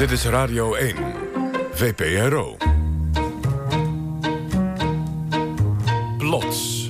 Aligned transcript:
Dit 0.00 0.10
is 0.10 0.24
Radio 0.24 0.74
1, 0.74 0.96
VPRO. 1.72 2.56
Plots. 6.18 6.88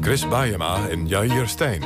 Chris 0.00 0.28
Baiema 0.28 0.88
en 0.88 1.06
Jair 1.06 1.48
Stijn. 1.48 1.82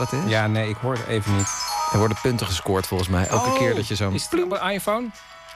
Wat 0.00 0.10
het 0.10 0.24
is? 0.24 0.30
Ja, 0.30 0.46
nee, 0.46 0.68
ik 0.68 0.76
hoor 0.76 0.92
het 0.92 1.06
even 1.06 1.36
niet. 1.36 1.48
Er 1.92 1.98
worden 1.98 2.16
punten 2.22 2.46
gescoord 2.46 2.86
volgens 2.86 3.08
mij. 3.08 3.26
Elke 3.26 3.48
Oh, 3.48 3.58
keer 3.58 3.74
dat 3.74 3.88
je 3.88 3.94
zo'n 3.94 4.14
Is 4.14 4.28
het 4.30 4.42
op 4.42 4.52
een 4.60 4.70
iPhone? 4.70 5.06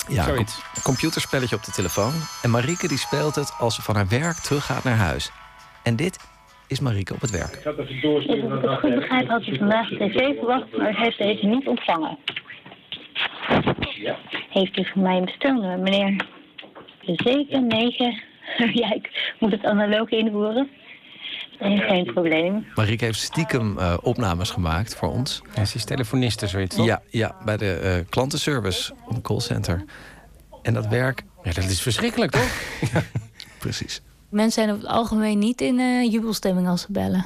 ja, 0.09 0.25
zoiets. 0.25 0.55
com- 0.75 0.83
computerspelletje 0.83 1.57
op 1.57 1.65
de 1.65 1.71
telefoon. 1.73 2.13
En 2.43 2.51
Marieke 2.51 2.89
die 2.89 2.99
speelt 2.99 3.35
het 3.35 3.55
als 3.59 3.75
ze 3.75 3.83
van 3.83 3.95
haar 3.95 4.09
werk 4.09 4.37
teruggaat 4.37 4.85
naar 4.85 4.97
huis. 4.97 5.31
En 5.83 5.97
dit 5.97 6.19
is 6.67 6.81
Marieke 6.81 7.15
op 7.15 7.21
het 7.21 7.31
werk. 7.31 7.53
Dus 7.53 7.67
als 7.67 7.89
ik 8.25 8.43
het 8.63 8.79
goed 8.81 8.95
begrijp, 8.95 9.29
had 9.29 9.47
u 9.47 9.59
vandaag 9.59 9.89
de 9.89 9.97
tv 9.97 10.39
verwacht, 10.39 10.77
maar 10.77 10.97
heeft 10.97 11.19
deze 11.19 11.47
niet 11.47 11.67
ontvangen. 11.67 12.19
Heeft 14.51 14.79
u 14.79 14.85
voor 14.93 15.03
mij 15.03 15.17
een 15.17 15.25
bestelnummer, 15.25 15.79
meneer? 15.79 16.27
7, 17.01 17.67
9. 17.67 18.23
ja, 18.81 18.95
ik 18.95 19.35
moet 19.39 19.51
het 19.53 19.65
analoog 19.65 20.09
invoeren. 20.11 20.71
Nee, 21.65 21.79
geen 21.79 22.05
probleem. 22.13 22.67
Marieke 22.75 23.05
heeft 23.05 23.21
stiekem 23.21 23.79
eh, 23.79 23.95
opnames 24.03 24.51
gemaakt 24.51 24.95
voor 24.95 25.09
ons. 25.13 25.43
Ja, 25.55 25.65
ze 25.65 25.77
is 25.77 25.85
telefoniste, 25.85 26.47
zoiets. 26.47 26.77
toch? 26.77 26.87
Ja, 26.87 27.03
ja, 27.11 27.37
bij 27.45 27.57
de 27.57 27.73
eh, 27.75 28.05
klantenservice 28.11 28.93
op 29.07 29.15
een 29.15 29.23
callcenter. 29.23 29.85
En 30.63 30.75
dat 30.75 30.87
werk, 30.87 31.23
Ja, 31.43 31.53
dat 31.53 31.65
is 31.65 31.81
verschrikkelijk, 31.83 32.31
toch? 32.33 32.61
precies. 33.59 34.03
Mensen 34.29 34.53
zijn 34.63 34.71
over 34.75 34.83
het 34.83 34.93
algemeen 34.93 35.39
niet 35.39 35.61
in 35.61 35.79
eh, 35.79 36.13
jubelstemming 36.13 36.69
als 36.69 36.81
ze 36.81 36.87
bellen. 36.93 37.25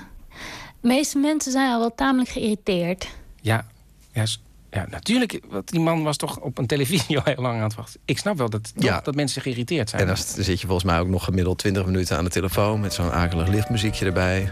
De 0.81 0.89
meeste 0.89 1.19
mensen 1.19 1.53
zijn 1.53 1.73
al 1.73 1.79
wel 1.79 1.95
tamelijk 1.95 2.31
geïrriteerd. 2.31 3.09
Ja, 3.41 3.67
ja, 4.13 4.25
ja, 4.71 4.87
natuurlijk. 4.91 5.41
Want 5.51 5.71
die 5.71 5.81
man 5.81 6.03
was 6.03 6.17
toch 6.17 6.41
op 6.41 6.59
een 6.59 6.67
televisie 6.67 7.17
al 7.19 7.23
heel 7.35 7.43
lang 7.43 7.57
aan 7.57 7.63
het 7.63 7.75
wachten. 7.75 8.01
Ik 8.05 8.19
snap 8.19 8.37
wel 8.39 8.51
dat, 8.51 8.73
Ja. 8.75 9.01
dat 9.01 9.15
mensen 9.15 9.43
geïrriteerd 9.43 9.89
zijn. 9.91 10.03
En 10.03 10.09
dan 10.09 10.17
zit 10.17 10.61
je 10.61 10.67
volgens 10.67 10.91
mij 10.91 11.01
ook 11.01 11.09
nog 11.09 11.25
gemiddeld 11.25 11.59
20 11.59 11.85
minuten 11.85 12.17
aan 12.17 12.25
de 12.25 12.31
telefoon... 12.31 12.81
met 12.81 12.93
zo'n 12.95 13.11
akelig 13.13 13.49
lichtmuziekje 13.49 14.05
erbij. 14.07 14.51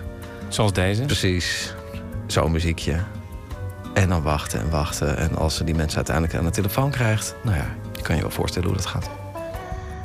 Zoals 0.48 0.72
deze. 0.72 1.02
Precies, 1.02 1.74
zo'n 2.26 2.52
muziekje. 2.52 3.04
En 3.94 4.08
dan 4.08 4.22
wachten 4.22 4.60
en 4.60 4.70
wachten. 4.70 5.16
En 5.16 5.36
als 5.36 5.56
ze 5.56 5.64
die 5.64 5.74
mensen 5.74 5.96
uiteindelijk 5.96 6.36
aan 6.36 6.44
de 6.44 6.50
telefoon 6.50 6.90
krijgt... 6.90 7.34
nou 7.44 7.56
ja, 7.56 7.66
je 7.96 8.02
kan 8.02 8.16
je 8.16 8.22
wel 8.22 8.30
voorstellen 8.30 8.68
hoe 8.68 8.76
dat 8.76 8.86
gaat. 8.86 9.10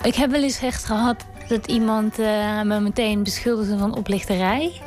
Ik 0.04 0.16
heb 0.16 0.32
wel 0.32 0.44
eens 0.44 0.62
echt 0.62 0.86
gehad 0.86 1.26
dat 1.48 1.68
iemand 1.68 2.20
eh, 2.20 2.62
me 2.62 2.80
meteen 2.80 3.24
beschuldigde 3.24 3.78
van 3.78 3.96
oplichterij. 3.96 4.82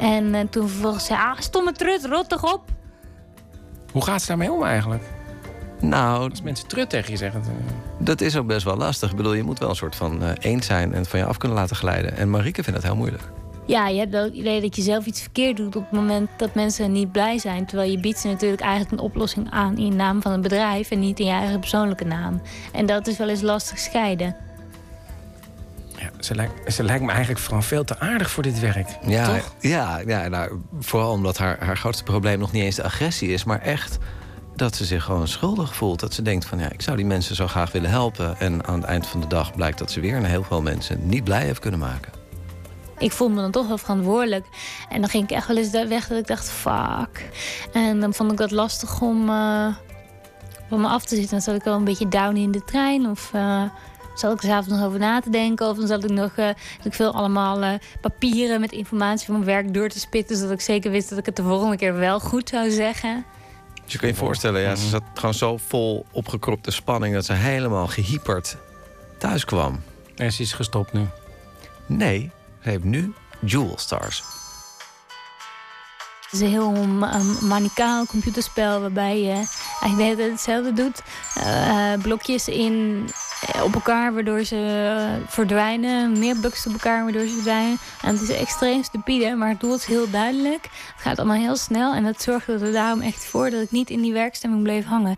En 0.00 0.34
eh, 0.34 0.40
toen 0.50 0.68
vervolgens 0.68 1.04
zei, 1.06 1.18
ah, 1.20 1.38
stomme 1.38 1.72
trut, 1.72 2.04
rot 2.04 2.28
toch 2.28 2.52
op. 2.54 2.60
Hoe 3.92 4.04
gaat 4.04 4.20
ze 4.20 4.26
daarmee 4.26 4.52
om 4.52 4.62
eigenlijk? 4.62 5.02
Nou, 5.80 6.30
Als 6.30 6.42
mensen 6.42 6.68
trut 6.68 6.90
tegen 6.90 7.10
je 7.10 7.16
zeggen. 7.16 7.42
dat 7.98 8.20
is 8.20 8.36
ook 8.36 8.46
best 8.46 8.64
wel 8.64 8.76
lastig. 8.76 9.10
Ik 9.10 9.16
bedoel, 9.16 9.34
je 9.34 9.42
moet 9.42 9.58
wel 9.58 9.68
een 9.68 9.76
soort 9.76 9.96
van 9.96 10.22
eh, 10.22 10.30
eens 10.38 10.66
zijn... 10.66 10.94
en 10.94 11.06
van 11.06 11.18
je 11.18 11.24
af 11.24 11.36
kunnen 11.36 11.58
laten 11.58 11.76
glijden. 11.76 12.16
En 12.16 12.30
Marieke 12.30 12.62
vindt 12.62 12.80
dat 12.80 12.88
heel 12.88 12.98
moeilijk. 12.98 13.22
Ja, 13.66 13.88
je 13.88 13.98
hebt 13.98 14.10
wel 14.10 14.24
het 14.24 14.34
idee 14.34 14.60
dat 14.60 14.76
je 14.76 14.82
zelf 14.82 15.06
iets 15.06 15.20
verkeerd 15.20 15.56
doet 15.56 15.76
op 15.76 15.82
het 15.82 15.92
moment 15.92 16.28
dat 16.36 16.54
mensen 16.54 16.92
niet 16.92 17.12
blij 17.12 17.38
zijn. 17.38 17.66
Terwijl 17.66 17.90
je 17.90 18.00
biedt 18.00 18.18
ze 18.18 18.28
natuurlijk 18.28 18.62
eigenlijk 18.62 18.92
een 18.92 19.08
oplossing 19.08 19.50
aan 19.50 19.78
in 19.78 19.96
naam 19.96 20.22
van 20.22 20.32
een 20.32 20.40
bedrijf 20.40 20.90
en 20.90 20.98
niet 20.98 21.18
in 21.18 21.26
je 21.26 21.32
eigen 21.32 21.60
persoonlijke 21.60 22.04
naam. 22.04 22.40
En 22.72 22.86
dat 22.86 23.06
is 23.06 23.16
wel 23.16 23.28
eens 23.28 23.40
lastig 23.40 23.78
scheiden. 23.78 24.36
Ze, 26.24 26.34
lijkt, 26.34 26.74
ze 26.74 26.82
lijkt 26.82 27.02
me 27.02 27.10
eigenlijk 27.10 27.40
vooral 27.40 27.62
veel 27.62 27.84
te 27.84 27.98
aardig 27.98 28.30
voor 28.30 28.42
dit 28.42 28.60
werk. 28.60 28.88
Ja, 29.06 29.26
Toch? 29.26 29.54
ja, 29.60 30.00
ja 30.06 30.28
nou, 30.28 30.60
vooral 30.80 31.12
omdat 31.12 31.38
haar, 31.38 31.64
haar 31.64 31.76
grootste 31.76 32.02
probleem 32.02 32.38
nog 32.38 32.52
niet 32.52 32.62
eens 32.62 32.76
de 32.76 32.82
agressie 32.82 33.32
is... 33.32 33.44
maar 33.44 33.60
echt 33.60 33.98
dat 34.56 34.76
ze 34.76 34.84
zich 34.84 35.04
gewoon 35.04 35.28
schuldig 35.28 35.74
voelt. 35.74 36.00
Dat 36.00 36.14
ze 36.14 36.22
denkt 36.22 36.44
van, 36.44 36.58
ja, 36.58 36.70
ik 36.70 36.82
zou 36.82 36.96
die 36.96 37.06
mensen 37.06 37.34
zo 37.36 37.46
graag 37.46 37.72
willen 37.72 37.90
helpen. 37.90 38.38
En 38.38 38.66
aan 38.66 38.74
het 38.74 38.84
eind 38.84 39.06
van 39.06 39.20
de 39.20 39.26
dag 39.26 39.54
blijkt 39.54 39.78
dat 39.78 39.90
ze 39.90 40.00
weer 40.00 40.16
een 40.16 40.24
heel 40.24 40.42
veel 40.42 40.62
mensen 40.62 41.08
niet 41.08 41.24
blij 41.24 41.44
heeft 41.44 41.60
kunnen 41.60 41.80
maken. 41.80 42.12
ik 42.98 43.12
voelde 43.12 43.34
me 43.34 43.40
dan 43.40 43.50
toch 43.50 43.68
wel 43.68 43.78
verantwoordelijk. 43.78 44.46
En 44.88 45.00
dan 45.00 45.10
ging 45.10 45.24
ik 45.24 45.30
echt 45.30 45.46
wel 45.46 45.56
eens 45.56 45.70
daar 45.70 45.88
weg 45.88 46.08
dat 46.08 46.18
ik 46.18 46.26
dacht, 46.26 46.50
fuck. 46.50 47.30
En 47.72 48.00
dan 48.00 48.14
vond 48.14 48.32
ik 48.32 48.38
dat 48.38 48.50
lastig 48.50 49.00
om 49.00 49.28
eh, 49.28 49.66
van 50.68 50.80
me 50.80 50.88
af 50.88 51.04
te 51.04 51.14
zitten. 51.14 51.30
Dan 51.30 51.40
zat 51.40 51.54
ik 51.54 51.62
wel 51.64 51.76
een 51.76 51.84
beetje 51.84 52.08
down 52.08 52.36
in 52.36 52.50
de 52.50 52.64
trein. 52.64 53.06
Of 53.06 53.30
eh, 53.32 53.62
zat 54.14 54.32
ik 54.32 54.42
er 54.42 54.48
s'avonds 54.48 54.68
nog 54.68 54.86
over 54.86 54.98
na 54.98 55.20
te 55.20 55.30
denken. 55.30 55.68
Of 55.68 55.76
dan 55.76 55.86
zat 55.86 56.04
ik 56.04 56.10
nog 56.10 56.32
eh, 56.36 56.48
ik 56.82 56.94
veel 56.94 57.14
allemaal 57.14 57.62
eh, 57.62 57.74
papieren 58.00 58.60
met 58.60 58.72
informatie 58.72 59.26
van 59.26 59.34
mijn 59.34 59.46
werk 59.46 59.74
door 59.74 59.88
te 59.88 59.98
spitten. 59.98 60.36
Zodat 60.36 60.52
ik 60.52 60.60
zeker 60.60 60.90
wist 60.90 61.08
dat 61.08 61.18
ik 61.18 61.26
het 61.26 61.36
de 61.36 61.42
volgende 61.42 61.76
keer 61.76 61.94
wel 61.94 62.20
goed 62.20 62.48
zou 62.48 62.70
zeggen. 62.70 63.24
Dus 63.84 63.92
je 63.92 63.98
kan 63.98 64.08
je 64.08 64.14
voorstellen, 64.14 64.60
ja, 64.60 64.74
ze 64.74 64.88
zat 64.88 65.02
gewoon 65.14 65.34
zo 65.34 65.56
vol 65.56 66.06
opgekropte 66.12 66.70
spanning... 66.70 67.14
dat 67.14 67.24
ze 67.24 67.32
helemaal 67.32 67.86
gehyperd 67.86 68.56
thuis 69.18 69.44
kwam. 69.44 69.82
En 70.16 70.32
ze 70.32 70.42
is 70.42 70.52
gestopt 70.52 70.92
nu. 70.92 71.06
Nee, 71.86 72.30
ze 72.62 72.70
heeft 72.70 72.84
nu 72.84 73.14
Jewel 73.40 73.78
Stars. 73.78 74.41
Het 76.32 76.40
is 76.40 76.46
een 76.46 76.52
heel 76.52 76.72
manicaal 77.40 78.06
computerspel 78.06 78.80
waarbij 78.80 79.22
je 79.22 79.44
eigenlijk 79.80 80.30
hetzelfde 80.30 80.72
doet. 80.72 81.02
Eh, 81.34 81.92
blokjes 82.02 82.48
in, 82.48 83.06
eh, 83.46 83.62
op 83.62 83.74
elkaar 83.74 84.14
waardoor 84.14 84.44
ze 84.44 84.56
eh, 84.56 85.30
verdwijnen. 85.30 86.18
Meer 86.18 86.40
bugs 86.40 86.66
op 86.66 86.72
elkaar 86.72 87.02
waardoor 87.02 87.26
ze 87.26 87.32
verdwijnen. 87.32 87.78
En 88.02 88.12
het 88.14 88.20
is 88.22 88.36
extreem 88.36 88.82
stupide, 88.82 89.34
maar 89.34 89.48
het 89.48 89.60
doel 89.60 89.74
is 89.74 89.84
heel 89.84 90.10
duidelijk. 90.10 90.62
Het 90.62 91.02
gaat 91.02 91.18
allemaal 91.18 91.36
heel 91.36 91.56
snel 91.56 91.94
en 91.94 92.04
dat 92.04 92.22
zorgde 92.22 92.58
er 92.58 92.72
daarom 92.72 93.00
echt 93.00 93.24
voor 93.24 93.50
dat 93.50 93.62
ik 93.62 93.70
niet 93.70 93.90
in 93.90 94.02
die 94.02 94.12
werkstemming 94.12 94.62
bleef 94.62 94.84
hangen. 94.84 95.16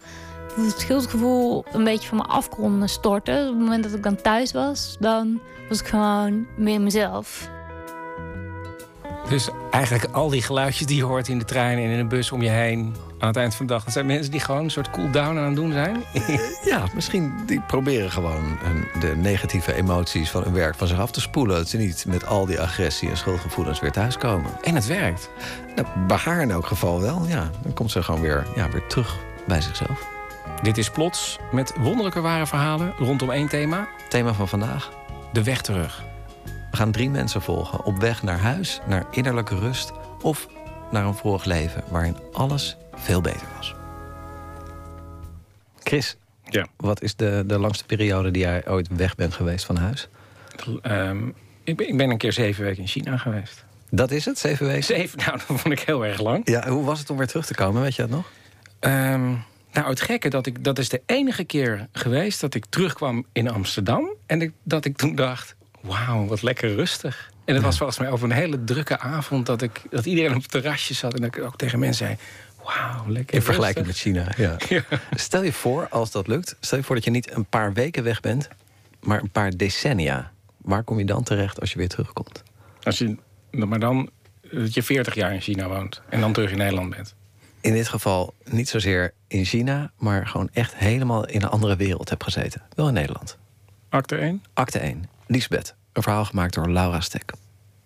Dat 0.57 0.67
het 0.67 0.81
schuldgevoel 0.81 1.65
een 1.73 1.85
beetje 1.85 2.09
van 2.09 2.19
me 2.19 2.25
af 2.25 2.49
kon 2.49 2.89
storten. 2.89 3.41
Op 3.41 3.55
het 3.55 3.59
moment 3.59 3.83
dat 3.85 3.93
ik 3.93 4.03
dan 4.03 4.23
thuis 4.23 4.53
was, 4.53 4.97
dan 5.01 5.41
was 5.69 5.81
ik 5.81 5.87
gewoon 5.87 6.47
meer 6.57 6.81
mezelf. 6.81 7.53
Dus 9.29 9.49
eigenlijk 9.71 10.05
al 10.13 10.29
die 10.29 10.43
geluidjes 10.43 10.87
die 10.87 10.97
je 10.97 11.05
hoort 11.05 11.29
in 11.29 11.39
de 11.39 11.45
trein 11.45 11.79
en 11.79 11.85
in 11.91 11.97
de 11.99 12.05
bus 12.05 12.33
om 12.33 12.43
je 12.43 12.49
heen... 12.51 12.95
aan 13.19 13.29
het 13.29 13.37
eind 13.37 13.55
van 13.55 13.67
de 13.67 13.73
dag, 13.73 13.85
dat 13.85 13.93
zijn 13.93 14.07
mensen 14.07 14.31
die 14.31 14.41
gewoon 14.41 14.65
een 14.65 14.71
soort 14.71 14.91
cool-down 14.91 15.37
aan 15.39 15.45
het 15.45 15.57
doen 15.57 15.73
zijn. 15.73 16.03
Ja, 16.65 16.83
misschien 16.95 17.33
die 17.47 17.61
proberen 17.61 18.11
gewoon 18.11 18.59
hun- 18.63 19.01
de 19.01 19.17
negatieve 19.17 19.75
emoties 19.75 20.31
van 20.31 20.43
hun 20.43 20.53
werk 20.53 20.75
van 20.75 20.87
zich 20.87 20.99
af 20.99 21.11
te 21.11 21.21
spoelen. 21.21 21.57
Dat 21.57 21.69
ze 21.69 21.77
niet 21.77 22.05
met 22.09 22.27
al 22.27 22.47
die 22.47 22.61
agressie 22.61 23.11
en 23.11 23.17
schuldgevoelens 23.17 23.81
weer 23.81 23.93
thuiskomen. 23.93 24.51
En 24.63 24.75
het 24.75 24.87
werkt. 24.87 25.31
Nou, 25.75 25.89
bij 26.07 26.17
haar 26.17 26.41
in 26.43 26.51
elk 26.51 26.67
geval 26.67 27.01
wel, 27.01 27.25
ja. 27.27 27.51
Dan 27.63 27.73
komt 27.73 27.91
ze 27.91 28.03
gewoon 28.03 28.21
weer, 28.21 28.47
ja, 28.57 28.69
weer 28.71 28.87
terug 28.87 29.17
bij 29.47 29.61
zichzelf. 29.61 30.07
Dit 30.63 30.79
is 30.79 30.91
Plots 30.91 31.39
met 31.53 31.73
wonderlijke 31.79 32.21
ware 32.21 32.47
verhalen 32.47 32.93
rondom 32.99 33.31
één 33.31 33.49
thema. 33.49 33.89
Thema 34.09 34.33
van 34.33 34.49
vandaag. 34.49 34.91
De 35.33 35.43
weg 35.43 35.61
terug. 35.61 36.05
We 36.75 36.81
gaan 36.81 36.93
drie 36.93 37.11
mensen 37.11 37.43
volgen 37.43 37.85
op 37.85 37.99
weg 37.99 38.23
naar 38.23 38.39
huis, 38.39 38.81
naar 38.87 39.07
innerlijke 39.11 39.59
rust... 39.59 39.93
of 40.23 40.49
naar 40.91 41.05
een 41.05 41.15
vorig 41.15 41.45
leven 41.45 41.85
waarin 41.89 42.17
alles 42.33 42.77
veel 42.95 43.21
beter 43.21 43.47
was. 43.57 43.75
Chris, 45.83 46.17
Ja. 46.45 46.67
wat 46.77 47.03
is 47.03 47.17
de, 47.17 47.45
de 47.47 47.59
langste 47.59 47.85
periode 47.85 48.31
die 48.31 48.43
jij 48.43 48.69
ooit 48.69 48.89
weg 48.97 49.15
bent 49.15 49.35
geweest 49.35 49.65
van 49.65 49.77
huis? 49.77 50.09
Ehm, 50.83 51.29
ik, 51.65 51.77
ben, 51.77 51.89
ik 51.89 51.97
ben 51.97 52.11
een 52.11 52.19
keer 52.19 52.33
zeven 52.33 52.65
weken 52.65 52.81
in 52.81 52.89
China 52.89 53.17
geweest. 53.17 53.65
Dat 53.91 54.11
is 54.11 54.25
het, 54.25 54.39
zeven 54.39 54.67
weken? 54.67 54.85
Zeven, 54.85 55.19
nou, 55.27 55.31
dat 55.31 55.61
vond 55.61 55.75
ik 55.75 55.81
heel 55.81 56.07
erg 56.07 56.21
lang. 56.21 56.49
Ja, 56.49 56.69
hoe 56.69 56.85
was 56.85 56.99
het 56.99 57.11
om 57.11 57.17
weer 57.17 57.27
terug 57.27 57.47
te 57.47 57.55
komen, 57.55 57.83
weet 57.83 57.95
je 57.95 58.03
dat 58.03 58.11
nog? 58.11 58.31
Ehm, 58.79 59.31
nou, 59.73 59.89
het 59.89 60.01
gekke, 60.01 60.29
dat, 60.29 60.47
ik, 60.47 60.65
dat 60.65 60.79
is 60.79 60.89
de 60.89 61.03
enige 61.07 61.45
keer 61.45 61.89
geweest 61.93 62.41
dat 62.41 62.55
ik 62.55 62.65
terugkwam 62.69 63.27
in 63.33 63.51
Amsterdam. 63.51 64.15
En 64.27 64.43
ik, 64.43 64.53
dat 64.63 64.85
ik 64.85 64.97
toen 64.97 65.15
dacht, 65.15 65.57
wauw, 65.85 66.27
wat 66.27 66.43
lekker 66.43 66.75
rustig. 66.75 67.33
En 67.45 67.55
het 67.55 67.63
was 67.63 67.77
volgens 67.77 67.99
mij 67.99 68.11
over 68.11 68.31
een 68.31 68.37
hele 68.37 68.65
drukke 68.65 68.99
avond... 68.99 69.47
dat, 69.47 69.63
ik, 69.63 69.83
dat 69.91 70.07
iedereen 70.07 70.35
op 70.35 70.43
het 70.43 70.51
terrasje 70.51 70.95
zat 70.95 71.15
en 71.15 71.21
dat 71.21 71.37
ik 71.37 71.43
ook 71.43 71.57
tegen 71.57 71.79
mensen 71.79 72.07
zei... 72.07 72.19
wauw, 72.65 73.05
lekker 73.07 73.35
In 73.35 73.43
vergelijking 73.43 73.87
met. 73.87 73.97
China, 73.97 74.33
ja. 74.37 74.57
Ja. 74.69 74.85
Stel 75.15 75.43
je 75.43 75.53
voor, 75.53 75.89
als 75.89 76.11
dat 76.11 76.27
lukt... 76.27 76.57
stel 76.61 76.79
je 76.79 76.85
voor 76.85 76.95
dat 76.95 77.05
je 77.05 77.11
niet 77.11 77.35
een 77.35 77.45
paar 77.45 77.73
weken 77.73 78.05
weg 78.05 78.21
bent... 78.21 78.49
maar 79.01 79.21
een 79.21 79.31
paar 79.31 79.57
decennia. 79.57 80.33
Waar 80.57 80.83
kom 80.83 80.99
je 80.99 81.05
dan 81.05 81.23
terecht 81.23 81.61
als 81.61 81.73
je 81.73 81.79
weer 81.79 81.89
terugkomt? 81.89 82.43
Als 82.83 82.99
je, 82.99 83.17
maar 83.51 83.79
dan 83.81 84.11
dat 84.53 84.75
je 84.75 84.83
40 84.83 85.15
jaar 85.15 85.33
in 85.33 85.41
China 85.41 85.69
woont 85.69 86.03
en 86.09 86.21
dan 86.21 86.33
terug 86.33 86.51
in 86.51 86.59
Nederland 86.59 86.91
bent. 86.91 87.15
In 87.61 87.73
dit 87.73 87.89
geval 87.89 88.35
niet 88.45 88.69
zozeer 88.69 89.13
in 89.27 89.45
China... 89.45 89.91
maar 89.99 90.27
gewoon 90.27 90.49
echt 90.53 90.77
helemaal 90.77 91.27
in 91.27 91.43
een 91.43 91.49
andere 91.49 91.77
wereld 91.77 92.09
hebt 92.09 92.25
gezeten. 92.25 92.63
Wel 92.75 92.89
in 92.89 92.95
Nederland. 92.95 93.39
Acte 93.89 94.17
1? 94.17 94.43
Acte 94.55 94.79
1. 94.79 95.05
Lisbeth. 95.27 95.75
Een 95.93 96.03
verhaal 96.03 96.25
gemaakt 96.25 96.55
door 96.55 96.71
Laura 96.71 97.01
Stek. 97.01 97.33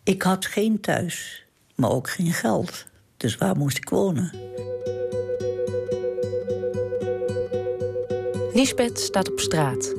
Ik 0.05 0.23
had 0.23 0.47
geen 0.47 0.81
thuis, 0.81 1.45
maar 1.75 1.91
ook 1.91 2.11
geen 2.11 2.33
geld. 2.33 2.87
Dus 3.17 3.37
waar 3.37 3.57
moest 3.57 3.77
ik 3.77 3.89
wonen? 3.89 4.33
Lisbeth 8.53 9.01
staat 9.01 9.31
op 9.31 9.41
straat. 9.41 9.95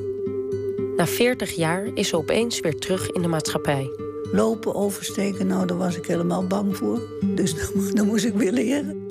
Na 0.96 1.06
40 1.06 1.50
jaar 1.50 1.84
is 1.94 2.08
ze 2.08 2.16
opeens 2.16 2.60
weer 2.60 2.78
terug 2.78 3.10
in 3.10 3.22
de 3.22 3.28
maatschappij. 3.28 3.90
Lopen, 4.32 4.74
oversteken, 4.74 5.46
nou, 5.46 5.66
daar 5.66 5.76
was 5.76 5.96
ik 5.96 6.06
helemaal 6.06 6.46
bang 6.46 6.76
voor. 6.76 7.00
Dus 7.34 7.54
dan 7.94 8.06
moest 8.06 8.24
ik 8.24 8.34
weer 8.34 8.52
leren. 8.52 9.09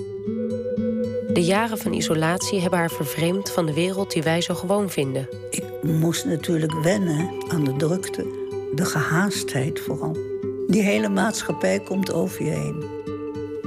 De 1.40 1.46
jaren 1.46 1.78
van 1.78 1.94
isolatie 1.94 2.62
hebben 2.62 2.80
haar 2.80 2.92
vervreemd 2.92 3.52
van 3.52 3.66
de 3.66 3.74
wereld 3.74 4.12
die 4.12 4.24
wij 4.24 4.42
zo 4.42 4.56
gewoon 4.56 4.90
vinden. 4.90 5.30
Ik 5.50 5.64
moest 5.82 6.26
natuurlijk 6.26 6.74
wennen 6.74 7.30
aan 7.48 7.64
de 7.64 7.76
drukte, 7.76 8.22
de 8.76 8.86
gehaastheid 8.86 9.80
vooral. 9.80 10.18
Die 10.68 10.82
hele 10.82 11.10
maatschappij 11.10 11.80
komt 11.80 12.14
over 12.14 12.46
je 12.46 12.52
heen. 12.52 12.84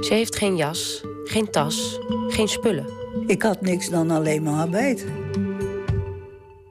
Ze 0.03 0.13
heeft 0.13 0.35
geen 0.35 0.55
jas, 0.55 1.03
geen 1.23 1.49
tas, 1.49 1.99
geen 2.27 2.47
spullen. 2.47 2.85
Ik 3.27 3.41
had 3.41 3.61
niks 3.61 3.89
dan 3.89 4.11
alleen 4.11 4.43
maar 4.43 4.59
arbeid. 4.59 5.05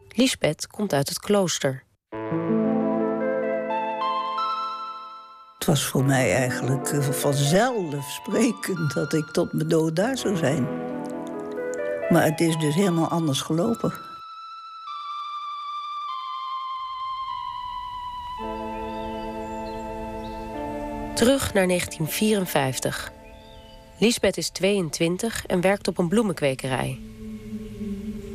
Lisbeth 0.08 0.66
komt 0.66 0.92
uit 0.92 1.08
het 1.08 1.18
klooster. 1.18 1.84
Het 5.58 5.66
was 5.66 5.84
voor 5.84 6.04
mij 6.04 6.34
eigenlijk 6.34 6.88
eh, 6.88 7.00
vanzelfsprekend 7.00 8.94
dat 8.94 9.12
ik 9.12 9.26
tot 9.30 9.52
mijn 9.52 9.68
dood 9.68 9.96
daar 9.96 10.18
zou 10.18 10.36
zijn. 10.36 10.90
Maar 12.12 12.24
het 12.24 12.40
is 12.40 12.56
dus 12.56 12.74
helemaal 12.74 13.08
anders 13.08 13.40
gelopen. 13.40 13.92
Terug 21.14 21.52
naar 21.52 21.66
1954. 21.66 23.12
Lisbeth 23.98 24.36
is 24.36 24.48
22 24.48 25.46
en 25.46 25.60
werkt 25.60 25.88
op 25.88 25.98
een 25.98 26.08
bloemenkwekerij. 26.08 27.00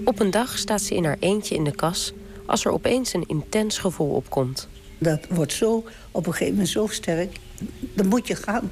Op 0.06 0.20
een 0.20 0.32
dag 0.32 0.58
staat 0.58 0.82
ze 0.82 0.96
in 0.96 1.06
haar 1.06 1.18
eentje 1.20 1.56
in 1.56 1.64
de 1.64 1.76
kas 1.76 2.14
als 2.46 2.66
er 2.66 2.72
opeens 2.72 3.14
een 3.14 3.28
intens 3.28 3.78
gevoel 3.78 4.16
opkomt. 4.16 4.68
Dat 4.98 5.28
wordt 5.30 5.54
zo 5.54 5.86
op 6.12 6.26
een 6.26 6.32
gegeven 6.32 6.54
moment 6.54 6.70
zo 6.70 6.88
sterk, 6.88 7.40
dan 7.80 8.08
moet 8.08 8.28
je 8.28 8.36
gaan. 8.36 8.72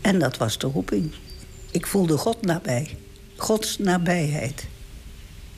En 0.00 0.18
dat 0.18 0.36
was 0.36 0.58
de 0.58 0.66
roeping. 0.66 1.12
Ik 1.70 1.86
voelde 1.86 2.18
God 2.18 2.42
nabij. 2.42 2.96
Gods 3.44 3.78
nabijheid. 3.78 4.66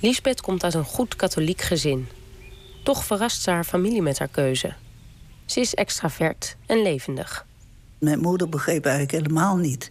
Lisbeth 0.01 0.41
komt 0.41 0.65
uit 0.65 0.75
een 0.75 0.85
goed 0.85 1.17
katholiek 1.17 1.61
gezin. 1.61 2.09
Toch 2.85 3.05
verrast 3.05 3.43
ze 3.43 3.51
haar 3.51 3.65
familie 3.65 4.03
met 4.03 4.19
haar 4.19 4.29
keuze. 4.29 4.75
Ze 5.45 5.61
is 5.61 5.75
extravert 5.75 6.57
en 6.67 6.83
levendig. 6.83 7.47
Mijn 7.99 8.21
moeder 8.21 8.49
begreep 8.49 8.85
eigenlijk 8.85 9.25
helemaal 9.25 9.57
niet 9.57 9.91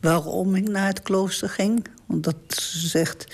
waarom 0.00 0.54
ik 0.54 0.68
naar 0.68 0.86
het 0.86 1.02
klooster 1.02 1.48
ging. 1.48 1.86
Omdat 2.08 2.36
ze 2.46 2.86
zegt, 2.86 3.26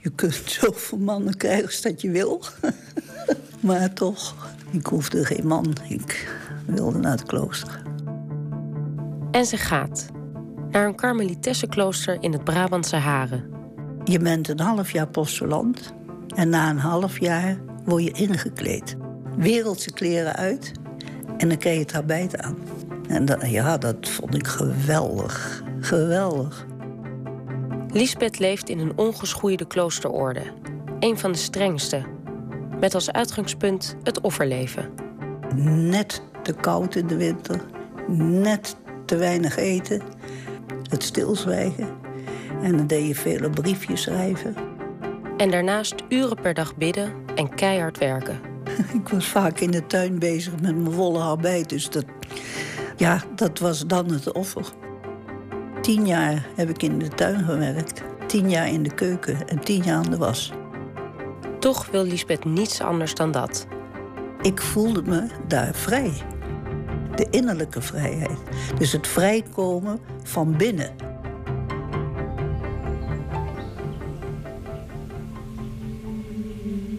je 0.00 0.10
kunt 0.10 0.42
zoveel 0.46 0.98
mannen 0.98 1.36
krijgen 1.36 1.66
als 1.66 1.80
dat 1.80 2.00
je 2.00 2.10
wil. 2.10 2.44
maar 3.60 3.92
toch, 3.92 4.34
ik 4.70 4.86
hoefde 4.86 5.24
geen 5.24 5.46
man. 5.46 5.76
Ik 5.88 6.36
wilde 6.66 6.98
naar 6.98 7.16
het 7.16 7.26
klooster. 7.26 7.82
En 9.30 9.46
ze 9.46 9.56
gaat. 9.56 10.13
Naar 10.74 10.86
een 10.86 10.94
karmelitessenklooster 10.94 12.16
in 12.20 12.32
het 12.32 12.44
Brabantse 12.44 12.96
Haren. 12.96 13.44
Je 14.04 14.18
bent 14.18 14.48
een 14.48 14.60
half 14.60 14.90
jaar 14.90 15.06
postulant. 15.06 15.94
En 16.34 16.48
na 16.48 16.70
een 16.70 16.78
half 16.78 17.20
jaar 17.20 17.58
word 17.84 18.04
je 18.04 18.12
ingekleed. 18.12 18.96
Wereldse 19.36 19.92
kleren 19.92 20.36
uit. 20.36 20.72
En 21.36 21.48
dan 21.48 21.58
krijg 21.58 21.76
je 21.76 21.82
het 21.82 21.92
habijt 21.92 22.38
aan. 22.38 22.56
En 23.08 23.24
dat, 23.24 23.50
ja, 23.50 23.78
dat 23.78 24.08
vond 24.08 24.34
ik 24.34 24.46
geweldig. 24.46 25.62
Geweldig. 25.80 26.66
Lisbeth 27.88 28.38
leeft 28.38 28.68
in 28.68 28.78
een 28.78 28.92
ongeschoeide 28.96 29.66
kloosterorde. 29.66 30.42
Een 30.98 31.18
van 31.18 31.32
de 31.32 31.38
strengste. 31.38 32.02
Met 32.80 32.94
als 32.94 33.12
uitgangspunt 33.12 33.96
het 34.02 34.20
offerleven. 34.20 34.90
Net 35.88 36.22
te 36.42 36.52
koud 36.52 36.94
in 36.94 37.06
de 37.06 37.16
winter. 37.16 37.60
Net 38.18 38.76
te 39.04 39.16
weinig 39.16 39.56
eten. 39.56 40.02
Het 40.94 41.02
stilzwijgen. 41.02 41.88
En 42.62 42.76
dan 42.76 42.86
deed 42.86 43.06
je 43.06 43.14
vele 43.14 43.50
briefjes 43.50 44.02
schrijven. 44.02 44.54
En 45.36 45.50
daarnaast 45.50 45.94
uren 46.08 46.40
per 46.40 46.54
dag 46.54 46.76
bidden 46.76 47.12
en 47.34 47.54
keihard 47.54 47.98
werken. 47.98 48.40
Ik 49.02 49.08
was 49.08 49.28
vaak 49.28 49.60
in 49.60 49.70
de 49.70 49.86
tuin 49.86 50.18
bezig 50.18 50.52
met 50.60 50.76
mijn 50.76 50.92
volle 50.92 51.18
arbeid. 51.18 51.68
Dus 51.68 51.90
dat, 51.90 52.04
ja, 52.96 53.22
dat 53.34 53.58
was 53.58 53.86
dan 53.86 54.10
het 54.10 54.32
offer. 54.32 54.66
Tien 55.80 56.06
jaar 56.06 56.46
heb 56.56 56.68
ik 56.68 56.82
in 56.82 56.98
de 56.98 57.08
tuin 57.08 57.44
gewerkt. 57.44 58.02
Tien 58.26 58.50
jaar 58.50 58.68
in 58.68 58.82
de 58.82 58.94
keuken 58.94 59.48
en 59.48 59.60
tien 59.60 59.82
jaar 59.82 59.96
aan 59.96 60.10
de 60.10 60.16
was. 60.16 60.52
Toch 61.58 61.90
wil 61.90 62.04
Lisbeth 62.04 62.44
niets 62.44 62.80
anders 62.80 63.14
dan 63.14 63.30
dat. 63.32 63.66
Ik 64.42 64.60
voelde 64.60 65.02
me 65.02 65.26
daar 65.46 65.74
vrij. 65.74 66.12
De 67.16 67.26
innerlijke 67.30 67.82
vrijheid. 67.82 68.38
Dus 68.78 68.92
het 68.92 69.06
vrijkomen 69.06 69.98
van 70.22 70.56
binnen. 70.56 70.90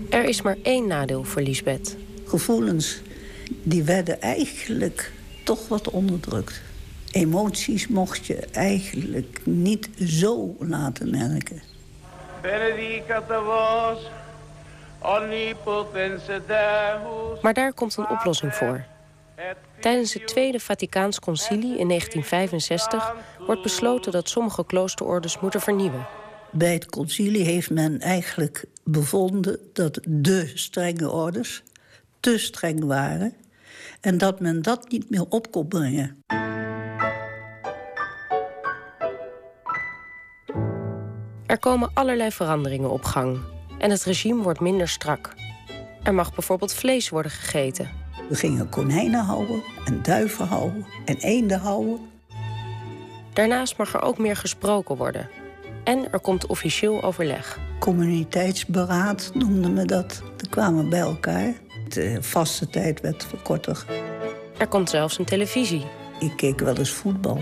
Er 0.09 0.23
is 0.23 0.41
maar 0.41 0.57
één 0.63 0.87
nadeel 0.87 1.23
voor 1.23 1.41
Lisbeth. 1.41 1.97
Gevoelens 2.25 3.01
die 3.63 3.83
werden 3.83 4.21
eigenlijk 4.21 5.11
toch 5.43 5.67
wat 5.67 5.89
onderdrukt. 5.89 6.61
Emoties 7.11 7.87
mocht 7.87 8.25
je 8.25 8.47
eigenlijk 8.51 9.41
niet 9.43 9.89
zo 10.05 10.55
laten 10.59 11.09
merken. 11.09 11.61
Maar 17.41 17.53
daar 17.53 17.73
komt 17.73 17.97
een 17.97 18.09
oplossing 18.09 18.53
voor. 18.53 18.83
Tijdens 19.85 20.13
het 20.13 20.27
Tweede 20.27 20.59
Vaticaans 20.59 21.19
Concilie 21.19 21.77
in 21.77 21.87
1965 21.87 23.15
wordt 23.45 23.61
besloten 23.61 24.11
dat 24.11 24.29
sommige 24.29 24.65
kloosterordes 24.65 25.39
moeten 25.39 25.61
vernieuwen. 25.61 26.07
Bij 26.51 26.73
het 26.73 26.85
concilie 26.85 27.43
heeft 27.43 27.69
men 27.69 27.99
eigenlijk 27.99 28.65
bevonden 28.83 29.59
dat 29.73 29.99
de 30.07 30.51
strenge 30.53 31.11
orders 31.11 31.63
te 32.19 32.37
streng 32.37 32.83
waren 32.83 33.33
en 34.01 34.17
dat 34.17 34.39
men 34.39 34.61
dat 34.61 34.89
niet 34.89 35.09
meer 35.09 35.25
op 35.29 35.51
kon 35.51 35.67
brengen. 35.67 36.23
Er 41.45 41.59
komen 41.59 41.91
allerlei 41.93 42.31
veranderingen 42.31 42.91
op 42.91 43.03
gang 43.03 43.39
en 43.77 43.89
het 43.89 44.03
regime 44.03 44.43
wordt 44.43 44.59
minder 44.59 44.87
strak. 44.87 45.33
Er 46.03 46.13
mag 46.13 46.33
bijvoorbeeld 46.33 46.73
vlees 46.73 47.09
worden 47.09 47.31
gegeten. 47.31 48.04
We 48.29 48.35
gingen 48.35 48.69
konijnen 48.69 49.23
houden 49.23 49.63
en 49.85 50.01
duiven 50.01 50.47
houden 50.47 50.85
en 51.05 51.17
eenden 51.17 51.59
houden. 51.59 51.99
Daarnaast 53.33 53.77
mag 53.77 53.93
er 53.93 54.01
ook 54.01 54.17
meer 54.17 54.35
gesproken 54.35 54.97
worden. 54.97 55.29
En 55.83 56.11
er 56.11 56.19
komt 56.19 56.45
officieel 56.45 57.03
overleg. 57.03 57.59
Communiteitsberaad 57.79 59.31
noemden 59.33 59.75
we 59.75 59.85
dat. 59.85 60.23
We 60.37 60.49
kwamen 60.49 60.89
bij 60.89 60.99
elkaar. 60.99 61.53
De 61.87 62.17
vaste 62.21 62.67
tijd 62.67 63.01
werd 63.01 63.25
verkorter. 63.25 63.85
Er 64.57 64.67
komt 64.67 64.89
zelfs 64.89 65.17
een 65.17 65.25
televisie. 65.25 65.85
Ik 66.19 66.33
keek 66.35 66.59
wel 66.59 66.77
eens 66.77 66.91
voetbal. 66.91 67.39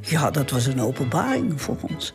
Ja, 0.00 0.30
dat 0.30 0.50
was 0.50 0.66
een 0.66 0.80
openbaring 0.80 1.60
voor 1.60 1.76
ons. 1.90 2.14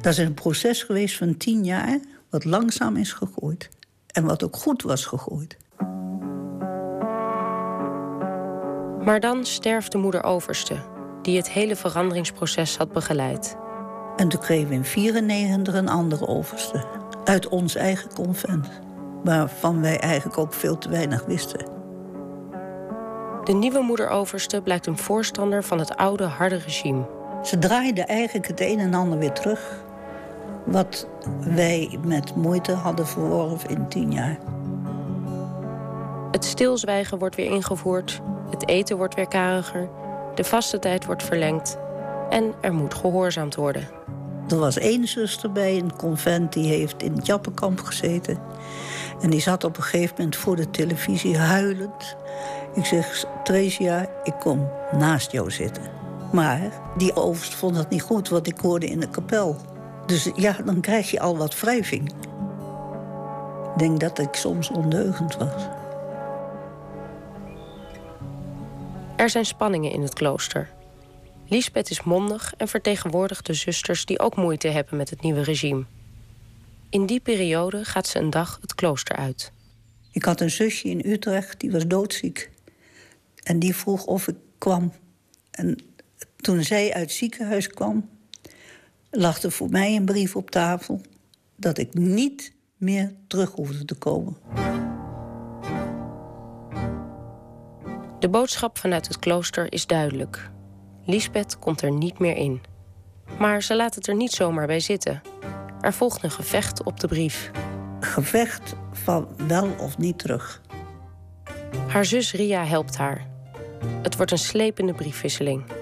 Dat 0.00 0.12
is 0.12 0.18
een 0.18 0.34
proces 0.34 0.82
geweest 0.82 1.16
van 1.16 1.36
tien 1.36 1.64
jaar, 1.64 2.00
wat 2.30 2.44
langzaam 2.44 2.96
is 2.96 3.12
gegooid. 3.12 3.68
En 4.12 4.24
wat 4.24 4.44
ook 4.44 4.56
goed 4.56 4.82
was 4.82 5.04
gegooid. 5.04 5.56
Maar 9.04 9.20
dan 9.20 9.44
sterft 9.44 9.92
de 9.92 9.98
moeder 9.98 10.22
overste, 10.22 10.76
die 11.22 11.36
het 11.36 11.50
hele 11.50 11.76
veranderingsproces 11.76 12.76
had 12.76 12.92
begeleid. 12.92 13.56
En 14.16 14.28
toen 14.28 14.40
kregen 14.40 14.68
we 14.68 14.74
in 14.74 14.84
94 14.84 15.74
een 15.74 15.88
andere 15.88 16.26
overste. 16.26 16.84
Uit 17.24 17.48
ons 17.48 17.74
eigen 17.74 18.14
convent. 18.14 18.68
Waarvan 19.24 19.80
wij 19.80 19.98
eigenlijk 19.98 20.38
ook 20.38 20.54
veel 20.54 20.78
te 20.78 20.88
weinig 20.88 21.24
wisten. 21.24 21.66
De 23.44 23.52
nieuwe 23.52 23.80
moederoverste 23.80 24.62
blijkt 24.62 24.86
een 24.86 24.98
voorstander 24.98 25.64
van 25.64 25.78
het 25.78 25.96
oude 25.96 26.24
harde 26.24 26.56
regime. 26.56 27.06
Ze 27.42 27.58
draaide 27.58 28.02
eigenlijk 28.02 28.46
het 28.46 28.60
een 28.60 28.78
en 28.78 28.94
ander 28.94 29.18
weer 29.18 29.32
terug. 29.32 29.84
Wat 30.64 31.08
wij 31.40 31.98
met 32.04 32.36
moeite 32.36 32.72
hadden 32.72 33.06
verworven 33.06 33.68
in 33.68 33.88
tien 33.88 34.12
jaar. 34.12 34.38
Het 36.30 36.44
stilzwijgen 36.44 37.18
wordt 37.18 37.36
weer 37.36 37.50
ingevoerd. 37.50 38.20
Het 38.50 38.68
eten 38.68 38.96
wordt 38.96 39.14
weer 39.14 39.28
kariger. 39.28 39.88
De 40.34 40.44
vaste 40.44 40.78
tijd 40.78 41.06
wordt 41.06 41.22
verlengd. 41.22 41.78
En 42.30 42.54
er 42.60 42.72
moet 42.72 42.94
gehoorzaamd 42.94 43.54
worden. 43.54 43.88
Er 44.48 44.58
was 44.58 44.78
één 44.78 45.08
zuster 45.08 45.52
bij 45.52 45.76
een 45.76 45.96
convent 45.96 46.52
die 46.52 46.66
heeft 46.66 47.02
in 47.02 47.14
het 47.14 47.26
Jappenkamp 47.26 47.80
gezeten. 47.80 48.38
En 49.20 49.30
die 49.30 49.40
zat 49.40 49.64
op 49.64 49.76
een 49.76 49.82
gegeven 49.82 50.14
moment 50.18 50.36
voor 50.36 50.56
de 50.56 50.70
televisie 50.70 51.38
huilend. 51.38 52.16
Ik 52.74 52.84
zeg, 52.84 53.24
Theresia, 53.44 54.06
ik 54.24 54.34
kom 54.38 54.68
naast 54.98 55.32
jou 55.32 55.50
zitten. 55.50 55.82
Maar 56.32 56.60
die 56.96 57.16
overst 57.16 57.54
vond 57.54 57.74
dat 57.74 57.90
niet 57.90 58.02
goed, 58.02 58.28
wat 58.28 58.46
ik 58.46 58.58
hoorde 58.60 58.86
in 58.86 59.00
de 59.00 59.08
kapel. 59.08 59.56
Dus 60.10 60.30
ja, 60.34 60.52
dan 60.52 60.80
krijg 60.80 61.10
je 61.10 61.20
al 61.20 61.36
wat 61.36 61.60
wrijving. 61.60 62.12
Ik 63.72 63.78
denk 63.78 64.00
dat 64.00 64.18
ik 64.18 64.34
soms 64.34 64.70
ondeugend 64.70 65.36
was. 65.36 65.68
Er 69.16 69.30
zijn 69.30 69.46
spanningen 69.46 69.92
in 69.92 70.02
het 70.02 70.14
klooster. 70.14 70.70
Lisbeth 71.48 71.90
is 71.90 72.02
mondig 72.02 72.54
en 72.56 72.68
vertegenwoordigt 72.68 73.46
de 73.46 73.54
zusters 73.54 74.04
die 74.04 74.18
ook 74.18 74.36
moeite 74.36 74.68
hebben 74.68 74.96
met 74.96 75.10
het 75.10 75.22
nieuwe 75.22 75.42
regime. 75.42 75.84
In 76.88 77.06
die 77.06 77.20
periode 77.20 77.84
gaat 77.84 78.06
ze 78.06 78.18
een 78.18 78.30
dag 78.30 78.58
het 78.60 78.74
klooster 78.74 79.16
uit. 79.16 79.52
Ik 80.12 80.24
had 80.24 80.40
een 80.40 80.50
zusje 80.50 80.88
in 80.88 81.10
Utrecht, 81.10 81.60
die 81.60 81.70
was 81.70 81.86
doodziek. 81.86 82.50
En 83.42 83.58
die 83.58 83.76
vroeg 83.76 84.04
of 84.04 84.28
ik 84.28 84.36
kwam. 84.58 84.92
En 85.50 85.78
toen 86.36 86.62
zij 86.62 86.92
uit 86.92 87.02
het 87.02 87.12
ziekenhuis 87.12 87.66
kwam, 87.66 88.08
lag 89.10 89.42
er 89.42 89.52
voor 89.52 89.68
mij 89.68 89.96
een 89.96 90.04
brief 90.04 90.36
op 90.36 90.50
tafel 90.50 91.00
dat 91.56 91.78
ik 91.78 91.94
niet 91.94 92.54
meer 92.76 93.14
terug 93.26 93.50
hoefde 93.52 93.84
te 93.84 93.94
komen. 93.94 94.36
De 98.18 98.28
boodschap 98.28 98.78
vanuit 98.78 99.08
het 99.08 99.18
klooster 99.18 99.72
is 99.72 99.86
duidelijk. 99.86 100.50
Lisbeth 101.04 101.58
komt 101.58 101.82
er 101.82 101.92
niet 101.92 102.18
meer 102.18 102.36
in. 102.36 102.60
Maar 103.38 103.62
ze 103.62 103.76
laat 103.76 103.94
het 103.94 104.06
er 104.06 104.14
niet 104.14 104.32
zomaar 104.32 104.66
bij 104.66 104.80
zitten. 104.80 105.22
Er 105.80 105.92
volgt 105.92 106.22
een 106.22 106.30
gevecht 106.30 106.82
op 106.82 107.00
de 107.00 107.06
brief. 107.06 107.50
Gevecht 108.00 108.76
van 108.92 109.28
wel 109.46 109.68
of 109.78 109.98
niet 109.98 110.18
terug. 110.18 110.62
Haar 111.88 112.04
zus 112.04 112.32
Ria 112.32 112.64
helpt 112.64 112.96
haar. 112.96 113.26
Het 114.02 114.16
wordt 114.16 114.32
een 114.32 114.38
slepende 114.38 114.92
briefwisseling. 114.92 115.79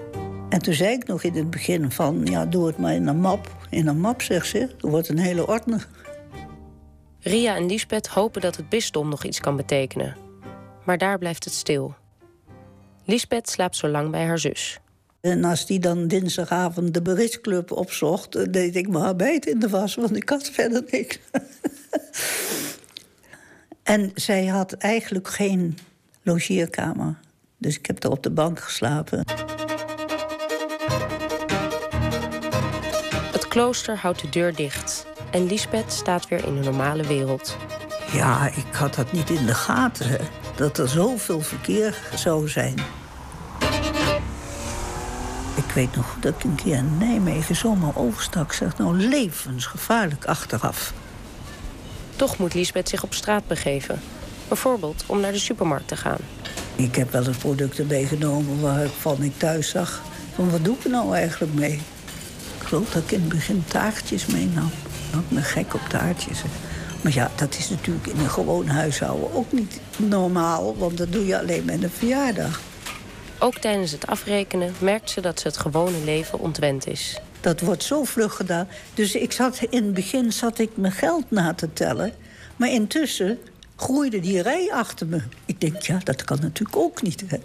En 0.49 0.61
toen 0.61 0.73
zei 0.73 0.93
ik 0.93 1.07
nog 1.07 1.23
in 1.23 1.33
het 1.33 1.49
begin 1.49 1.91
van... 1.91 2.25
ja, 2.25 2.45
doe 2.45 2.67
het 2.67 2.77
maar 2.77 2.93
in 2.93 3.07
een 3.07 3.19
map. 3.19 3.55
In 3.69 3.87
een 3.87 3.99
map, 3.99 4.21
zegt 4.21 4.47
ze. 4.47 4.59
Er 4.59 4.89
wordt 4.89 5.09
een 5.09 5.17
hele 5.17 5.47
ordner. 5.47 5.87
Ria 7.19 7.55
en 7.55 7.65
Lisbeth 7.65 8.07
hopen 8.07 8.41
dat 8.41 8.55
het 8.55 8.69
bisdom 8.69 9.09
nog 9.09 9.23
iets 9.23 9.39
kan 9.39 9.55
betekenen. 9.55 10.15
Maar 10.85 10.97
daar 10.97 11.17
blijft 11.17 11.43
het 11.43 11.53
stil. 11.53 11.95
Lisbeth 13.05 13.49
slaapt 13.49 13.75
zo 13.75 13.87
lang 13.87 14.11
bij 14.11 14.25
haar 14.25 14.39
zus. 14.39 14.79
En 15.21 15.43
als 15.43 15.65
die 15.65 15.79
dan 15.79 16.07
dinsdagavond 16.07 16.93
de 16.93 17.01
beritsclub 17.01 17.71
opzocht... 17.71 18.53
deed 18.53 18.75
ik 18.75 18.89
mijn 18.89 19.03
arbeid 19.03 19.45
in 19.45 19.59
de 19.59 19.69
was, 19.69 19.95
want 19.95 20.15
ik 20.15 20.29
had 20.29 20.49
verder 20.49 20.83
niks. 20.91 21.19
en 23.83 24.11
zij 24.15 24.45
had 24.45 24.73
eigenlijk 24.73 25.27
geen 25.27 25.77
logeerkamer. 26.21 27.19
Dus 27.57 27.77
ik 27.77 27.85
heb 27.85 28.03
er 28.03 28.11
op 28.11 28.23
de 28.23 28.31
bank 28.31 28.59
geslapen. 28.59 29.23
Klooster 33.49 33.97
houdt 33.97 34.21
de 34.21 34.29
deur 34.29 34.55
dicht. 34.55 35.05
En 35.31 35.45
Lisbeth 35.47 35.91
staat 35.91 36.27
weer 36.27 36.45
in 36.45 36.55
de 36.55 36.69
normale 36.69 37.03
wereld. 37.03 37.57
Ja, 38.11 38.47
ik 38.47 38.73
had 38.73 38.95
dat 38.95 39.11
niet 39.11 39.29
in 39.29 39.45
de 39.45 39.53
gaten, 39.53 40.07
hè, 40.07 40.17
dat 40.55 40.77
er 40.77 40.87
zoveel 40.87 41.41
verkeer 41.41 41.97
zou 42.15 42.49
zijn. 42.49 42.75
Ik 45.55 45.73
weet 45.73 45.95
nog 45.95 46.15
dat 46.19 46.33
ik 46.35 46.43
een 46.43 46.55
keer 46.55 46.75
in 46.75 46.97
Nijmegen 46.97 47.55
zomaar 47.55 47.97
overstak. 47.97 48.53
Zeg, 48.53 48.77
nou 48.77 48.97
levensgevaarlijk 48.97 50.25
achteraf. 50.25 50.93
Toch 52.15 52.37
moet 52.37 52.53
Lisbeth 52.53 52.89
zich 52.89 53.03
op 53.03 53.13
straat 53.13 53.47
begeven. 53.47 54.01
Bijvoorbeeld 54.47 55.03
om 55.05 55.19
naar 55.19 55.31
de 55.31 55.39
supermarkt 55.39 55.87
te 55.87 55.95
gaan. 55.95 56.19
Ik 56.75 56.95
heb 56.95 57.11
wel 57.11 57.27
eens 57.27 57.37
producten 57.37 57.87
meegenomen 57.87 58.61
waarvan 58.61 59.23
ik 59.23 59.37
thuis 59.37 59.69
zag... 59.69 60.01
van 60.35 60.49
wat 60.49 60.65
doe 60.65 60.75
ik 60.75 60.83
er 60.83 60.89
nou 60.89 61.15
eigenlijk 61.15 61.53
mee? 61.53 61.81
Dat 62.69 63.03
ik 63.03 63.11
in 63.11 63.19
het 63.19 63.29
begin 63.29 63.63
taartjes 63.67 64.25
meenam. 64.25 64.71
Ik 65.13 65.29
ben 65.29 65.43
gek 65.43 65.73
op 65.73 65.81
taartjes. 65.89 66.41
Maar 67.01 67.13
ja, 67.13 67.31
dat 67.35 67.57
is 67.57 67.69
natuurlijk 67.69 68.07
in 68.07 68.19
een 68.19 68.29
gewoon 68.29 68.67
huishouden 68.67 69.33
ook 69.33 69.51
niet 69.51 69.79
normaal... 69.97 70.77
want 70.77 70.97
dat 70.97 71.11
doe 71.11 71.25
je 71.25 71.39
alleen 71.39 71.65
met 71.65 71.83
een 71.83 71.89
verjaardag. 71.89 72.61
Ook 73.39 73.57
tijdens 73.57 73.91
het 73.91 74.07
afrekenen 74.07 74.73
merkt 74.79 75.09
ze 75.09 75.21
dat 75.21 75.39
ze 75.39 75.47
het 75.47 75.57
gewone 75.57 76.03
leven 76.03 76.39
ontwend 76.39 76.87
is. 76.87 77.19
Dat 77.41 77.59
wordt 77.59 77.83
zo 77.83 78.03
vlug 78.03 78.35
gedaan. 78.35 78.67
Dus 78.93 79.15
ik 79.15 79.31
zat, 79.31 79.59
in 79.69 79.83
het 79.83 79.93
begin 79.93 80.33
zat 80.33 80.59
ik 80.59 80.69
mijn 80.73 80.93
geld 80.93 81.31
na 81.31 81.53
te 81.53 81.73
tellen. 81.73 82.13
Maar 82.55 82.69
intussen 82.69 83.39
groeide 83.79 84.19
die 84.19 84.41
rij 84.41 84.71
achter 84.71 85.07
me. 85.07 85.21
Ik 85.45 85.61
denk, 85.61 85.81
ja, 85.81 85.99
dat 86.03 86.23
kan 86.23 86.37
natuurlijk 86.41 86.77
ook 86.77 87.01
niet. 87.01 87.23
Hè? 87.27 87.37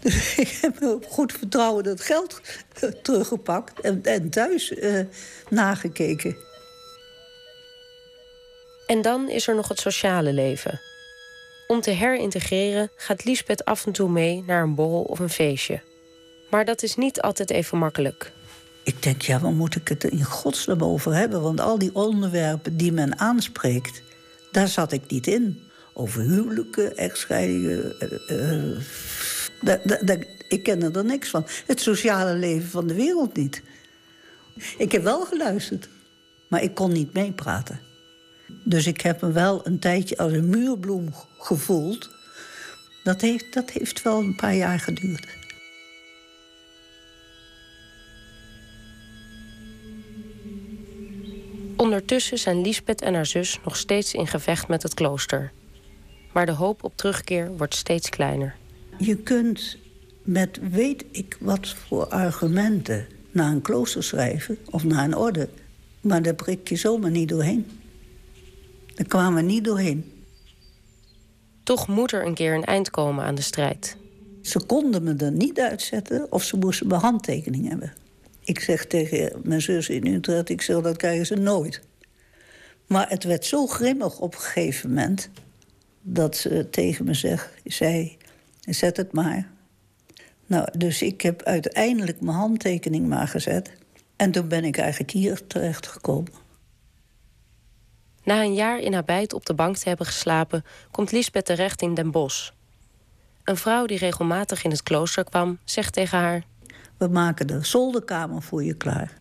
Dus 0.00 0.34
ik 0.44 0.58
heb 0.60 0.82
op 0.82 1.06
goed 1.08 1.32
vertrouwen 1.32 1.84
dat 1.84 2.00
geld 2.00 2.40
uh, 2.84 2.90
teruggepakt 2.90 3.80
en, 3.80 4.02
en 4.02 4.30
thuis 4.30 4.70
uh, 4.70 5.00
nagekeken. 5.48 6.36
En 8.86 9.02
dan 9.02 9.30
is 9.30 9.48
er 9.48 9.54
nog 9.54 9.68
het 9.68 9.80
sociale 9.80 10.32
leven. 10.32 10.80
Om 11.66 11.80
te 11.80 11.90
herintegreren 11.90 12.90
gaat 12.96 13.24
Liesbeth 13.24 13.64
af 13.64 13.86
en 13.86 13.92
toe 13.92 14.10
mee 14.10 14.44
naar 14.46 14.62
een 14.62 14.74
borrel 14.74 15.02
of 15.02 15.18
een 15.18 15.30
feestje. 15.30 15.80
Maar 16.50 16.64
dat 16.64 16.82
is 16.82 16.94
niet 16.94 17.20
altijd 17.20 17.50
even 17.50 17.78
makkelijk. 17.78 18.32
Ik 18.84 19.02
denk, 19.02 19.22
ja, 19.22 19.38
waar 19.38 19.52
moet 19.52 19.76
ik 19.76 19.88
het 19.88 20.04
in 20.04 20.24
godsnaam 20.24 20.82
over 20.84 21.14
hebben? 21.14 21.42
Want 21.42 21.60
al 21.60 21.78
die 21.78 21.94
onderwerpen 21.94 22.76
die 22.76 22.92
men 22.92 23.18
aanspreekt, 23.18 24.02
daar 24.52 24.68
zat 24.68 24.92
ik 24.92 25.02
niet 25.08 25.26
in. 25.26 25.67
Over 25.98 26.22
huwelijken, 26.22 26.96
echtscheidingen. 26.96 27.94
Uh, 28.30 29.74
uh, 30.04 30.20
ik 30.48 30.62
ken 30.62 30.94
er 30.94 31.04
niks 31.04 31.28
van. 31.28 31.46
Het 31.66 31.80
sociale 31.80 32.34
leven 32.34 32.68
van 32.68 32.86
de 32.86 32.94
wereld 32.94 33.36
niet. 33.36 33.62
Ik 34.76 34.92
heb 34.92 35.02
wel 35.02 35.24
geluisterd, 35.24 35.88
maar 36.48 36.62
ik 36.62 36.74
kon 36.74 36.92
niet 36.92 37.12
meepraten. 37.12 37.80
Dus 38.64 38.86
ik 38.86 39.00
heb 39.00 39.20
me 39.20 39.32
wel 39.32 39.66
een 39.66 39.78
tijdje 39.78 40.16
als 40.16 40.32
een 40.32 40.48
muurbloem 40.48 41.14
gevoeld. 41.38 42.10
Dat 43.04 43.20
heeft, 43.20 43.54
dat 43.54 43.70
heeft 43.70 44.02
wel 44.02 44.18
een 44.18 44.36
paar 44.36 44.54
jaar 44.54 44.80
geduurd. 44.80 45.26
Ondertussen 51.76 52.38
zijn 52.38 52.60
Liesbeth 52.60 53.02
en 53.02 53.14
haar 53.14 53.26
zus 53.26 53.58
nog 53.64 53.76
steeds 53.76 54.14
in 54.14 54.26
gevecht 54.26 54.68
met 54.68 54.82
het 54.82 54.94
klooster. 54.94 55.52
Maar 56.38 56.46
de 56.46 56.52
hoop 56.52 56.84
op 56.84 56.96
terugkeer 56.96 57.56
wordt 57.56 57.74
steeds 57.74 58.08
kleiner. 58.08 58.54
Je 58.98 59.16
kunt 59.16 59.76
met 60.22 60.58
weet 60.70 61.04
ik 61.10 61.36
wat 61.40 61.68
voor 61.68 62.06
argumenten 62.06 63.06
naar 63.30 63.52
een 63.52 63.62
klooster 63.62 64.02
schrijven 64.02 64.58
of 64.70 64.84
naar 64.84 65.04
een 65.04 65.16
orde, 65.16 65.48
maar 66.00 66.22
daar 66.22 66.34
prik 66.34 66.68
je 66.68 66.76
zomaar 66.76 67.10
niet 67.10 67.28
doorheen. 67.28 67.66
Daar 68.94 69.06
kwamen 69.06 69.34
we 69.34 69.50
niet 69.50 69.64
doorheen. 69.64 70.12
Toch 71.62 71.88
moet 71.88 72.12
er 72.12 72.26
een 72.26 72.34
keer 72.34 72.54
een 72.54 72.64
eind 72.64 72.90
komen 72.90 73.24
aan 73.24 73.34
de 73.34 73.42
strijd. 73.42 73.96
Ze 74.42 74.60
konden 74.66 75.02
me 75.02 75.14
er 75.14 75.32
niet 75.32 75.60
uitzetten 75.60 76.32
of 76.32 76.42
ze 76.42 76.56
moesten 76.56 76.86
mijn 76.86 77.00
handtekening 77.00 77.68
hebben. 77.68 77.92
Ik 78.44 78.60
zeg 78.60 78.86
tegen 78.86 79.40
mijn 79.42 79.62
zus 79.62 79.88
in 79.88 80.06
Utrecht, 80.06 80.48
ik 80.48 80.62
zeg, 80.62 80.80
dat 80.80 80.96
krijgen 80.96 81.26
ze 81.26 81.34
nooit. 81.34 81.80
Maar 82.86 83.08
het 83.08 83.24
werd 83.24 83.44
zo 83.44 83.66
grimmig 83.66 84.18
op 84.18 84.34
een 84.34 84.40
gegeven 84.40 84.88
moment... 84.88 85.30
dat 86.10 86.36
ze 86.36 86.70
tegen 86.70 87.04
me 87.04 87.14
zeg, 87.14 87.52
zei, 87.64 88.16
zet 88.60 88.96
het 88.96 89.12
maar. 89.12 89.50
Nou, 90.46 90.68
dus 90.78 91.02
ik 91.02 91.20
heb 91.20 91.42
uiteindelijk 91.42 92.20
mijn 92.20 92.36
handtekening 92.36 93.06
maar 93.06 93.28
gezet. 93.28 93.72
En 94.16 94.30
toen 94.30 94.48
ben 94.48 94.64
ik 94.64 94.78
eigenlijk 94.78 95.10
hier 95.10 95.46
terechtgekomen. 95.46 96.32
Na 98.24 98.42
een 98.42 98.54
jaar 98.54 98.78
in 98.78 98.92
haar 98.92 99.04
bijt 99.04 99.32
op 99.32 99.46
de 99.46 99.54
bank 99.54 99.76
te 99.76 99.88
hebben 99.88 100.06
geslapen... 100.06 100.64
komt 100.90 101.12
Lisbeth 101.12 101.44
terecht 101.44 101.82
in 101.82 101.94
Den 101.94 102.10
Bosch. 102.10 102.50
Een 103.44 103.56
vrouw 103.56 103.86
die 103.86 103.98
regelmatig 103.98 104.64
in 104.64 104.70
het 104.70 104.82
klooster 104.82 105.24
kwam, 105.24 105.58
zegt 105.64 105.92
tegen 105.92 106.18
haar... 106.18 106.42
We 106.96 107.08
maken 107.08 107.46
de 107.46 107.64
zolderkamer 107.64 108.42
voor 108.42 108.64
je 108.64 108.74
klaar. 108.74 109.18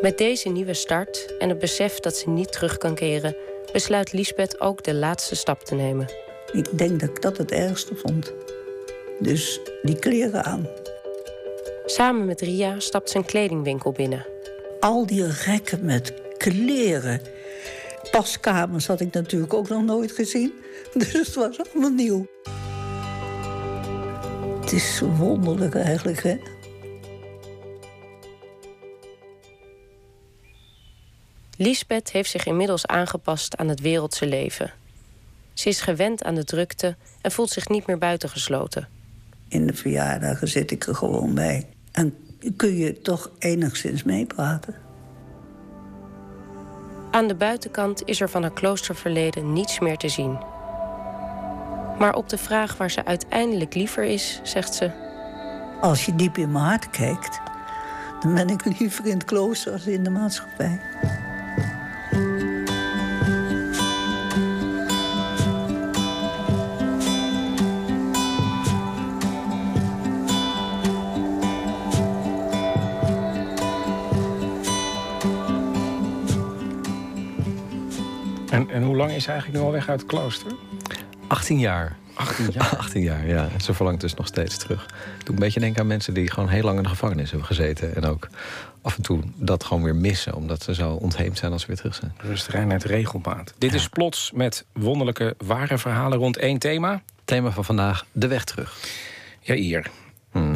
Met 0.00 0.18
deze 0.18 0.48
nieuwe 0.48 0.74
start 0.74 1.36
en 1.38 1.48
het 1.48 1.58
besef 1.58 2.00
dat 2.00 2.16
ze 2.16 2.28
niet 2.28 2.52
terug 2.52 2.78
kan 2.78 2.94
keren... 2.94 3.36
besluit 3.74 4.12
Lisbeth 4.12 4.60
ook 4.60 4.82
de 4.84 4.94
laatste 4.94 5.34
stap 5.34 5.64
te 5.64 5.74
nemen. 5.74 6.08
Ik 6.52 6.78
denk 6.78 7.00
dat 7.00 7.08
ik 7.08 7.22
dat 7.22 7.36
het 7.36 7.50
ergste 7.50 7.94
vond. 7.94 8.32
Dus 9.18 9.60
die 9.82 9.98
kleren 9.98 10.44
aan. 10.44 10.68
Samen 11.86 12.26
met 12.26 12.40
Ria 12.40 12.80
stapt 12.80 13.10
ze 13.10 13.16
een 13.16 13.24
kledingwinkel 13.24 13.92
binnen. 13.92 14.26
Al 14.80 15.06
die 15.06 15.26
rekken 15.26 15.84
met 15.84 16.12
kleren. 16.36 17.20
Paskamers 18.10 18.86
had 18.86 19.00
ik 19.00 19.12
natuurlijk 19.12 19.54
ook 19.54 19.68
nog 19.68 19.82
nooit 19.82 20.12
gezien. 20.12 20.52
Dus 20.94 21.12
het 21.12 21.34
was 21.34 21.58
allemaal 21.58 21.90
nieuw. 21.90 22.26
Het 24.60 24.72
is 24.72 25.02
wonderlijk 25.16 25.74
eigenlijk, 25.74 26.22
hè? 26.22 26.36
Lisbeth 31.56 32.12
heeft 32.12 32.30
zich 32.30 32.46
inmiddels 32.46 32.86
aangepast 32.86 33.56
aan 33.56 33.68
het 33.68 33.80
wereldse 33.80 34.26
leven. 34.26 34.72
Ze 35.52 35.68
is 35.68 35.80
gewend 35.80 36.24
aan 36.24 36.34
de 36.34 36.44
drukte 36.44 36.96
en 37.20 37.32
voelt 37.32 37.50
zich 37.50 37.68
niet 37.68 37.86
meer 37.86 37.98
buitengesloten. 37.98 38.88
In 39.48 39.66
de 39.66 39.74
verjaardagen 39.74 40.48
zit 40.48 40.70
ik 40.70 40.86
er 40.86 40.94
gewoon 40.94 41.34
bij. 41.34 41.66
En 41.92 42.14
kun 42.56 42.76
je 42.76 43.00
toch 43.00 43.30
enigszins 43.38 44.02
meepraten. 44.02 44.74
Aan 47.10 47.28
de 47.28 47.34
buitenkant 47.34 48.02
is 48.04 48.20
er 48.20 48.30
van 48.30 48.42
haar 48.42 48.52
kloosterverleden 48.52 49.52
niets 49.52 49.78
meer 49.78 49.96
te 49.96 50.08
zien. 50.08 50.38
Maar 51.98 52.14
op 52.14 52.28
de 52.28 52.38
vraag 52.38 52.76
waar 52.76 52.90
ze 52.90 53.04
uiteindelijk 53.04 53.74
liever 53.74 54.04
is, 54.04 54.40
zegt 54.42 54.74
ze... 54.74 54.90
Als 55.80 56.06
je 56.06 56.14
diep 56.14 56.36
in 56.36 56.52
mijn 56.52 56.64
hart 56.64 56.90
kijkt... 56.90 57.40
dan 58.20 58.34
ben 58.34 58.48
ik 58.48 58.78
liever 58.78 59.06
in 59.06 59.14
het 59.14 59.24
klooster 59.24 59.72
als 59.72 59.86
in 59.86 60.04
de 60.04 60.10
maatschappij. 60.10 60.80
En, 78.54 78.70
en 78.70 78.82
hoe 78.82 78.96
lang 78.96 79.10
is 79.10 79.24
ze 79.24 79.30
eigenlijk 79.30 79.60
nu 79.60 79.66
al 79.66 79.72
weg 79.72 79.88
uit 79.88 80.00
het 80.00 80.08
klooster? 80.08 80.52
18 81.26 81.58
jaar. 81.58 81.96
18 82.14 82.50
jaar. 82.54 82.76
18 82.76 83.02
jaar, 83.02 83.26
ja. 83.26 83.48
Ze 83.60 83.74
verlangt 83.74 84.00
dus 84.00 84.14
nog 84.14 84.26
steeds 84.26 84.56
terug. 84.56 84.86
Doe 85.24 85.34
een 85.34 85.40
beetje 85.40 85.60
denken 85.60 85.80
aan 85.80 85.86
mensen 85.86 86.14
die 86.14 86.30
gewoon 86.30 86.48
heel 86.48 86.62
lang 86.62 86.76
in 86.76 86.82
de 86.82 86.88
gevangenis 86.88 87.30
hebben 87.30 87.46
gezeten. 87.48 87.94
En 87.96 88.04
ook 88.04 88.28
af 88.82 88.96
en 88.96 89.02
toe 89.02 89.20
dat 89.36 89.64
gewoon 89.64 89.82
weer 89.82 89.96
missen. 89.96 90.34
Omdat 90.34 90.62
ze 90.62 90.74
zo 90.74 90.92
ontheemd 90.92 91.38
zijn 91.38 91.52
als 91.52 91.60
ze 91.60 91.66
weer 91.66 91.76
terug 91.76 91.94
zijn. 91.94 92.12
Rust, 92.16 92.46
reinheid, 92.48 92.84
regelmaat. 92.84 93.54
Dit 93.58 93.74
is 93.74 93.88
plots 93.88 94.30
met 94.34 94.64
wonderlijke 94.72 95.34
ware 95.38 95.78
verhalen 95.78 96.18
rond 96.18 96.36
één 96.36 96.58
thema. 96.58 97.02
Thema 97.24 97.50
van 97.50 97.64
vandaag, 97.64 98.06
de 98.12 98.26
weg 98.26 98.44
terug. 98.44 98.76
Ja, 99.40 99.54
hier. 99.54 99.90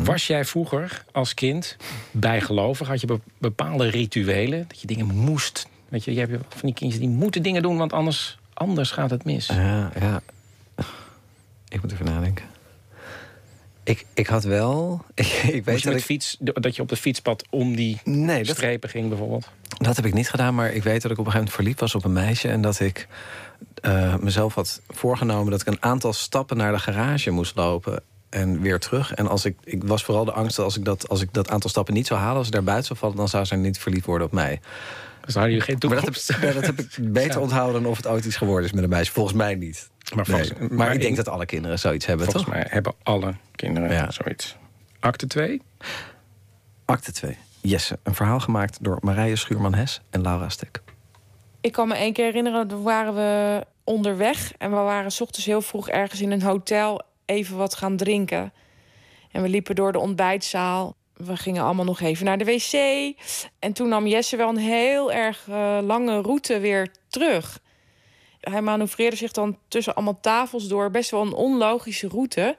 Was 0.05 0.27
jij 0.27 0.45
vroeger 0.45 1.05
als 1.13 1.35
kind 1.35 1.77
bijgelovig? 2.11 2.89
Had 2.89 3.01
je 3.01 3.07
be- 3.07 3.21
bepaalde 3.39 3.89
rituelen? 3.89 4.65
Dat 4.69 4.81
je 4.81 4.87
dingen 4.87 5.07
moest? 5.07 5.67
Weet 5.89 6.05
je, 6.05 6.13
je 6.15 6.19
hebt 6.21 6.33
van 6.49 6.61
die 6.63 6.75
kindjes 6.75 7.01
die 7.01 7.09
moeten 7.09 7.43
dingen 7.43 7.63
doen, 7.63 7.77
want 7.77 7.93
anders, 7.93 8.39
anders 8.55 8.91
gaat 8.91 9.11
het 9.11 9.25
mis. 9.25 9.47
Ja, 9.47 9.91
ja. 10.01 10.21
Ik 11.69 11.83
moet 11.83 11.93
even 11.93 12.05
nadenken. 12.05 12.45
Ik, 13.85 14.07
ik 14.15 14.27
had 14.27 14.45
wel... 14.45 15.05
Ik, 15.15 15.27
ik 15.53 15.65
Weet 15.65 15.81
je 15.81 15.89
dat 15.89 15.99
ik... 15.99 16.05
fiets, 16.05 16.37
dat 16.41 16.77
je 16.77 16.83
op 16.83 16.89
de 16.89 16.97
fietspad 16.97 17.45
om 17.51 17.77
die 17.77 18.01
Nee, 18.05 18.45
dat, 18.45 18.57
strepen 18.57 18.89
ging 18.89 19.09
bijvoorbeeld? 19.09 19.49
dat 19.79 19.97
heb 19.97 20.05
ik 20.07 20.15
niet 20.15 20.31
gedaan, 20.31 20.55
maar 20.55 20.73
ik 20.73 20.83
weet 20.83 21.03
dat 21.03 21.11
ik 21.11 21.19
op 21.19 21.27
een 21.27 21.33
gegeven 21.33 21.39
moment 21.39 21.55
verliefd 21.55 21.81
was 21.81 21.95
op 21.95 22.05
een 22.05 22.13
meisje... 22.13 22.49
en 22.49 22.61
dat 22.61 22.81
ik 22.81 23.07
eh, 23.83 24.17
mezelf 24.17 24.55
had 24.55 24.81
voorgenomen 24.89 25.51
dat 25.51 25.61
ik 25.61 25.67
een 25.67 25.83
aantal 25.83 26.13
stappen 26.13 26.57
naar 26.57 26.73
de 26.73 26.79
garage 26.79 27.31
moest 27.31 27.57
lopen 27.57 28.03
en 28.29 28.61
weer 28.61 28.79
terug. 28.79 29.15
En 29.15 29.29
als 29.29 29.45
ik, 29.45 29.57
ik 29.65 29.85
was 29.85 30.05
vooral 30.05 30.25
de 30.25 30.33
angst 30.33 30.57
dat 30.57 30.65
als 30.65 30.77
ik 30.77 30.85
dat, 30.85 31.09
als 31.09 31.21
ik 31.23 31.33
dat 31.33 31.51
aantal 31.51 31.71
stappen 31.71 31.95
niet 31.95 32.07
zou 32.07 32.21
halen... 32.21 32.37
als 32.37 32.47
ik 32.47 32.53
daar 32.53 32.63
buiten 32.65 32.87
zou 32.87 32.99
vallen, 32.99 33.17
dan 33.17 33.29
zou 33.29 33.45
ze 33.45 33.55
niet 33.57 33.79
verliefd 33.79 34.07
worden 34.07 34.27
op 34.27 34.33
mij. 34.33 34.61
Dus 35.25 35.35
daar 35.35 35.43
hadden 35.43 35.51
jullie 35.51 35.81
geen 35.81 35.91
Maar 35.91 36.03
dat 36.05 36.15
toekomst. 36.15 36.29
heb, 36.29 36.43
ja, 36.43 36.53
dat 36.61 36.67
heb 36.67 36.79
ik 36.79 36.97
beter 37.13 37.33
Ja. 37.37 37.41
onthouden 37.41 37.83
dan 37.83 37.91
of 37.91 37.97
het 37.97 38.07
ooit 38.07 38.25
iets 38.25 38.37
geworden 38.37 38.65
is 38.65 38.73
met 38.73 38.83
een 38.83 38.89
meisje. 38.91 39.13
Volgens 39.13 39.37
mij 39.37 39.55
niet. 39.55 39.89
Maar, 40.15 40.25
Nee. 40.29 40.45
volgens, 40.45 40.71
Maar, 40.73 40.93
ik 40.93 40.99
denk 41.01 41.11
in- 41.11 41.17
dat 41.17 41.29
alle 41.29 41.47
kinderen 41.47 41.79
zoiets 41.79 42.07
hebben, 42.07 42.25
volgens 42.25 42.45
toch? 42.45 42.55
mij 42.55 42.67
hebben 42.71 42.95
alle 43.03 43.35
kinderen 43.55 43.93
Ja. 43.93 44.11
zoiets. 44.11 44.57
Acte 45.01 45.27
2. 45.27 45.63
Acte 46.85 47.13
2. 47.13 47.37
Jesse. 47.61 47.99
Een 48.03 48.15
verhaal 48.15 48.41
gemaakt 48.41 48.79
door 48.85 48.99
Marije 49.01 49.37
Schuurman-Hes 49.37 50.01
en 50.11 50.23
Laura 50.23 50.49
Stek. 50.49 50.83
Ik 51.61 51.73
kan 51.73 51.89
me 51.89 51.95
één 51.95 52.13
keer 52.13 52.25
herinneren, 52.25 52.69
toen 52.69 52.83
waren 52.83 53.15
we 53.15 53.65
onderweg. 53.85 54.53
En 54.59 54.71
we 54.71 54.77
waren 54.77 55.11
's 55.13 55.21
ochtends 55.21 55.47
heel 55.47 55.63
vroeg 55.63 55.89
ergens 55.89 56.21
in 56.21 56.31
een 56.31 56.43
hotel 56.43 57.03
even 57.25 57.57
wat 57.57 57.75
gaan 57.75 57.97
drinken. 57.97 58.53
En 59.33 59.43
we 59.43 59.49
liepen 59.49 59.75
door 59.75 59.93
de 59.93 59.99
ontbijtzaal. 59.99 60.97
We 61.15 61.37
gingen 61.37 61.63
allemaal 61.65 61.85
nog 61.85 62.01
even 62.01 62.25
naar 62.25 62.39
de 62.39 62.45
wc. 62.45 62.73
En 63.59 63.73
toen 63.73 63.89
nam 63.89 64.07
Jesse 64.07 64.37
wel 64.37 64.49
een 64.49 64.57
heel 64.57 65.13
erg 65.13 65.45
eh, 65.49 65.79
lange 65.83 66.21
route 66.21 66.59
weer 66.61 66.89
terug. 67.09 67.59
Hij 68.41 68.63
manoeuvreerde 68.63 69.17
zich 69.17 69.33
dan 69.33 69.59
tussen 69.69 69.95
allemaal 69.95 70.21
tafels 70.21 70.69
door. 70.69 70.91
Best 70.91 71.11
wel 71.11 71.23
een 71.23 71.33
onlogische 71.33 72.09
route. 72.09 72.57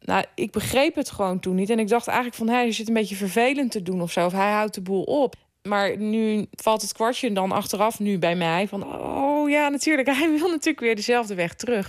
Nou, 0.00 0.24
ik 0.34 0.50
begreep 0.50 0.94
het 0.94 1.10
gewoon 1.10 1.40
toen 1.40 1.54
niet. 1.54 1.70
En 1.70 1.78
ik 1.78 1.88
dacht 1.88 2.06
eigenlijk 2.06 2.36
van, 2.36 2.48
hij 2.48 2.72
zit 2.72 2.88
een 2.88 2.94
beetje 2.94 3.16
vervelend 3.16 3.70
te 3.70 3.82
doen 3.82 4.02
of 4.02 4.12
zo. 4.12 4.26
Of 4.26 4.32
hij 4.32 4.52
houdt 4.52 4.74
de 4.74 4.80
boel 4.80 5.02
op. 5.02 5.34
Maar 5.62 5.96
nu 5.96 6.46
valt 6.50 6.82
het 6.82 6.92
kwartje 6.92 7.32
dan 7.32 7.52
achteraf 7.52 7.98
nu 7.98 8.18
bij 8.18 8.34
mij. 8.34 8.68
Van, 8.68 8.84
oh 8.84 9.50
ja, 9.50 9.68
natuurlijk. 9.68 10.08
Hij 10.16 10.30
wil 10.30 10.48
natuurlijk 10.48 10.80
weer 10.80 10.96
dezelfde 10.96 11.34
weg 11.34 11.54
terug. 11.54 11.88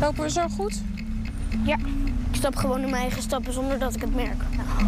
Lopen 0.00 0.22
we 0.22 0.30
zo 0.30 0.48
goed? 0.48 0.82
Ik 2.30 2.38
stap 2.38 2.56
gewoon 2.56 2.82
in 2.82 2.90
mijn 2.90 3.02
eigen 3.02 3.22
stappen 3.22 3.52
zonder 3.52 3.78
dat 3.78 3.94
ik 3.94 4.00
het 4.00 4.14
merk. 4.14 4.42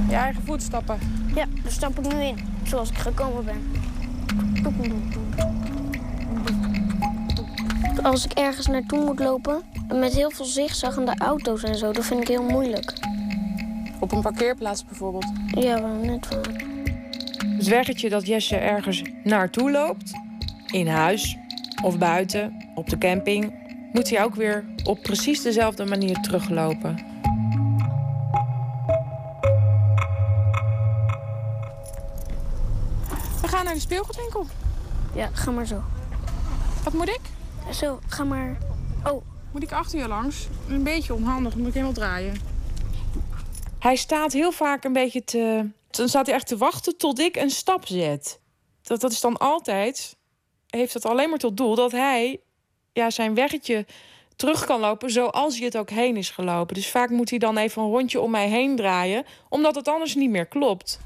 Je 0.08 0.14
eigen 0.14 0.42
voetstappen. 0.42 0.98
Ja, 1.34 1.46
daar 1.62 1.72
stap 1.72 1.98
ik 1.98 2.12
nu 2.12 2.22
in, 2.22 2.36
zoals 2.64 2.90
ik 2.90 2.96
gekomen 2.96 3.44
ben. 3.44 3.83
Als 8.02 8.24
ik 8.24 8.32
ergens 8.32 8.66
naartoe 8.66 9.04
moet 9.04 9.18
lopen, 9.18 9.62
met 9.94 10.14
heel 10.14 10.30
veel 10.30 10.44
zigzaggende 10.44 11.14
auto's 11.18 11.62
en 11.62 11.76
zo, 11.76 11.92
dat 11.92 12.04
vind 12.04 12.20
ik 12.20 12.28
heel 12.28 12.42
moeilijk. 12.42 12.92
Op 14.00 14.12
een 14.12 14.20
parkeerplaats 14.20 14.84
bijvoorbeeld. 14.84 15.32
Ja, 15.46 15.82
wel 15.82 15.94
net 15.94 16.28
wel. 16.28 16.42
Het 17.56 17.68
weggetje 17.68 18.08
dat 18.08 18.26
Jesse 18.26 18.56
ergens 18.56 19.02
naartoe 19.24 19.70
loopt, 19.70 20.12
in 20.72 20.86
huis 20.86 21.36
of 21.82 21.98
buiten, 21.98 22.70
op 22.74 22.88
de 22.90 22.98
camping, 22.98 23.52
moet 23.92 24.10
hij 24.10 24.24
ook 24.24 24.34
weer 24.34 24.64
op 24.84 25.02
precies 25.02 25.42
dezelfde 25.42 25.84
manier 25.84 26.20
teruglopen. 26.20 26.98
De 33.74 33.80
speelgoedwinkel. 33.80 34.46
Ja, 35.14 35.30
ga 35.32 35.50
maar 35.50 35.66
zo. 35.66 35.82
Wat 36.84 36.92
moet 36.92 37.08
ik? 37.08 37.20
Zo, 37.72 37.98
ga 38.08 38.24
maar. 38.24 38.58
Oh, 39.06 39.22
Moet 39.52 39.62
ik 39.62 39.72
achter 39.72 39.98
je 39.98 40.08
langs? 40.08 40.46
Een 40.68 40.82
beetje 40.82 41.14
onhandig, 41.14 41.54
moet 41.54 41.66
ik 41.66 41.72
helemaal 41.72 41.94
draaien. 41.94 42.36
Hij 43.78 43.96
staat 43.96 44.32
heel 44.32 44.52
vaak 44.52 44.84
een 44.84 44.92
beetje 44.92 45.24
te... 45.24 45.68
Dan 45.90 46.08
staat 46.08 46.26
hij 46.26 46.34
echt 46.34 46.46
te 46.46 46.56
wachten 46.56 46.96
tot 46.96 47.18
ik 47.18 47.36
een 47.36 47.50
stap 47.50 47.86
zet. 47.86 48.40
Dat, 48.82 49.00
dat 49.00 49.12
is 49.12 49.20
dan 49.20 49.36
altijd... 49.36 50.16
Heeft 50.66 50.94
het 50.94 51.06
alleen 51.06 51.28
maar 51.28 51.38
tot 51.38 51.56
doel 51.56 51.74
dat 51.74 51.92
hij 51.92 52.40
ja, 52.92 53.10
zijn 53.10 53.34
weggetje 53.34 53.86
terug 54.36 54.64
kan 54.64 54.80
lopen... 54.80 55.10
zoals 55.10 55.56
hij 55.56 55.64
het 55.64 55.76
ook 55.76 55.90
heen 55.90 56.16
is 56.16 56.30
gelopen. 56.30 56.74
Dus 56.74 56.90
vaak 56.90 57.10
moet 57.10 57.30
hij 57.30 57.38
dan 57.38 57.56
even 57.56 57.82
een 57.82 57.90
rondje 57.90 58.20
om 58.20 58.30
mij 58.30 58.48
heen 58.48 58.76
draaien... 58.76 59.24
omdat 59.48 59.74
het 59.74 59.88
anders 59.88 60.14
niet 60.14 60.30
meer 60.30 60.46
klopt. 60.46 61.00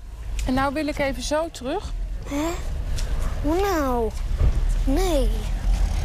En 0.46 0.54
nou 0.54 0.74
wil 0.74 0.86
ik 0.86 0.98
even 0.98 1.22
zo 1.22 1.50
terug. 1.50 1.92
Nou. 3.42 4.10
Nee. 4.84 5.28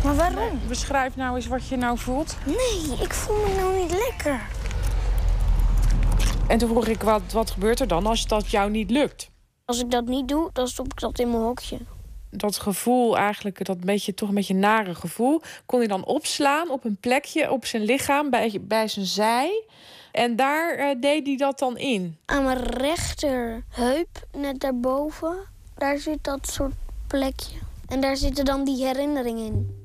Maar 0.04 0.16
waarom? 0.16 0.60
Beschrijf 0.68 1.16
nou 1.16 1.36
eens 1.36 1.48
wat 1.48 1.68
je 1.68 1.76
nou 1.76 1.98
voelt. 1.98 2.38
Nee, 2.46 2.98
ik 3.02 3.14
voel 3.14 3.36
me 3.36 3.56
nou 3.56 3.82
niet 3.82 3.92
lekker. 3.92 4.42
En 6.48 6.58
toen 6.58 6.70
vroeg 6.70 6.88
ik, 6.88 7.02
wat, 7.02 7.22
wat 7.32 7.52
gebeurt 7.52 7.80
er 7.80 7.88
dan 7.88 8.06
als 8.06 8.28
dat 8.28 8.52
jou 8.52 8.70
niet 8.70 8.92
lukt? 8.92 9.30
Als 9.66 9.80
ik 9.80 9.92
dat 9.92 10.06
niet 10.06 10.28
doe, 10.28 10.50
dan 10.54 10.68
stop 10.68 10.86
ik 10.86 11.00
dat 11.00 11.20
in 11.20 11.30
mijn 11.30 11.44
hokje. 11.44 11.78
dat 12.30 12.58
gevoel, 12.58 13.18
eigenlijk 13.18 13.66
dat 13.66 13.80
beetje, 13.80 14.14
toch 14.14 14.30
een 14.30 14.36
beetje 14.36 14.54
nare 14.54 14.96
gevoel, 14.96 15.42
kon 15.66 15.80
hij 15.80 15.88
dan 15.88 16.06
opslaan 16.06 16.70
op 16.70 16.84
een 16.86 16.98
plekje 17.00 17.52
op 17.52 17.66
zijn 17.66 17.84
lichaam, 17.84 18.30
bij, 18.30 18.58
bij 18.62 18.88
zijn 18.88 19.06
zij. 19.06 19.64
En 20.12 20.36
daar 20.36 20.76
eh, 20.76 20.96
deed 21.00 21.28
hij 21.28 21.36
dat 21.36 21.60
dan 21.60 21.78
in. 21.78 22.18
Aan 22.26 22.44
mijn 22.44 22.64
rechterheup, 22.64 24.28
net 24.32 24.60
daarboven, 24.60 25.48
daar 25.76 25.98
zit 25.98 26.24
dat 26.24 26.48
soort 26.48 26.74
plekje. 27.08 27.56
En 27.88 28.02
daar 28.02 28.18
zitten 28.18 28.46
dan 28.46 28.64
die 28.64 28.86
herinneringen 28.86 29.46
in. 29.46 29.82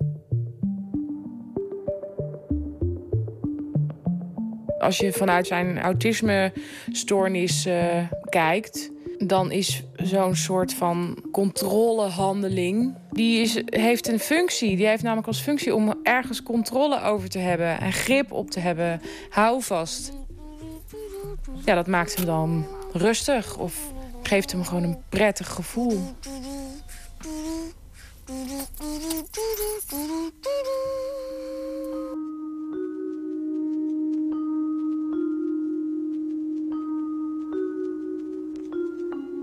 Als 4.78 4.98
je 4.98 5.12
vanuit 5.12 5.46
zijn 5.46 5.78
autisme-stoornis 5.78 7.66
eh, 7.66 8.04
kijkt, 8.28 8.90
dan 9.18 9.50
is 9.50 9.82
zo'n 9.96 10.36
soort 10.36 10.74
van 10.74 11.24
controlehandeling. 11.32 12.94
Die 13.10 13.40
is, 13.40 13.62
heeft 13.66 14.08
een 14.08 14.18
functie. 14.18 14.76
Die 14.76 14.86
heeft 14.86 15.02
namelijk 15.02 15.26
als 15.26 15.40
functie 15.40 15.74
om 15.74 15.94
ergens 16.02 16.42
controle 16.42 17.02
over 17.02 17.28
te 17.28 17.38
hebben 17.38 17.80
en 17.80 17.92
grip 17.92 18.32
op 18.32 18.50
te 18.50 18.60
hebben. 18.60 19.00
Houvast. 19.28 20.12
Ja, 21.64 21.74
dat 21.74 21.86
maakt 21.86 22.16
hem 22.16 22.26
dan 22.26 22.66
rustig 22.92 23.58
of 23.58 23.92
geeft 24.28 24.52
hem 24.52 24.64
gewoon 24.64 24.82
een 24.82 24.98
prettig 25.08 25.48
gevoel. 25.48 26.00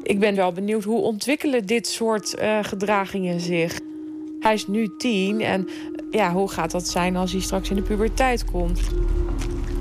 Ik 0.03 0.19
ben 0.19 0.35
wel 0.35 0.51
benieuwd 0.51 0.83
hoe 0.83 1.01
ontwikkelen 1.01 1.65
dit 1.65 1.87
soort 1.87 2.35
uh, 2.39 2.59
gedragingen 2.61 3.39
zich. 3.39 3.79
Hij 4.39 4.53
is 4.53 4.67
nu 4.67 4.89
tien 4.97 5.41
en 5.41 5.67
ja, 6.11 6.31
hoe 6.31 6.49
gaat 6.49 6.71
dat 6.71 6.87
zijn 6.87 7.15
als 7.15 7.31
hij 7.31 7.41
straks 7.41 7.69
in 7.69 7.75
de 7.75 7.81
puberteit 7.81 8.45
komt? 8.45 8.79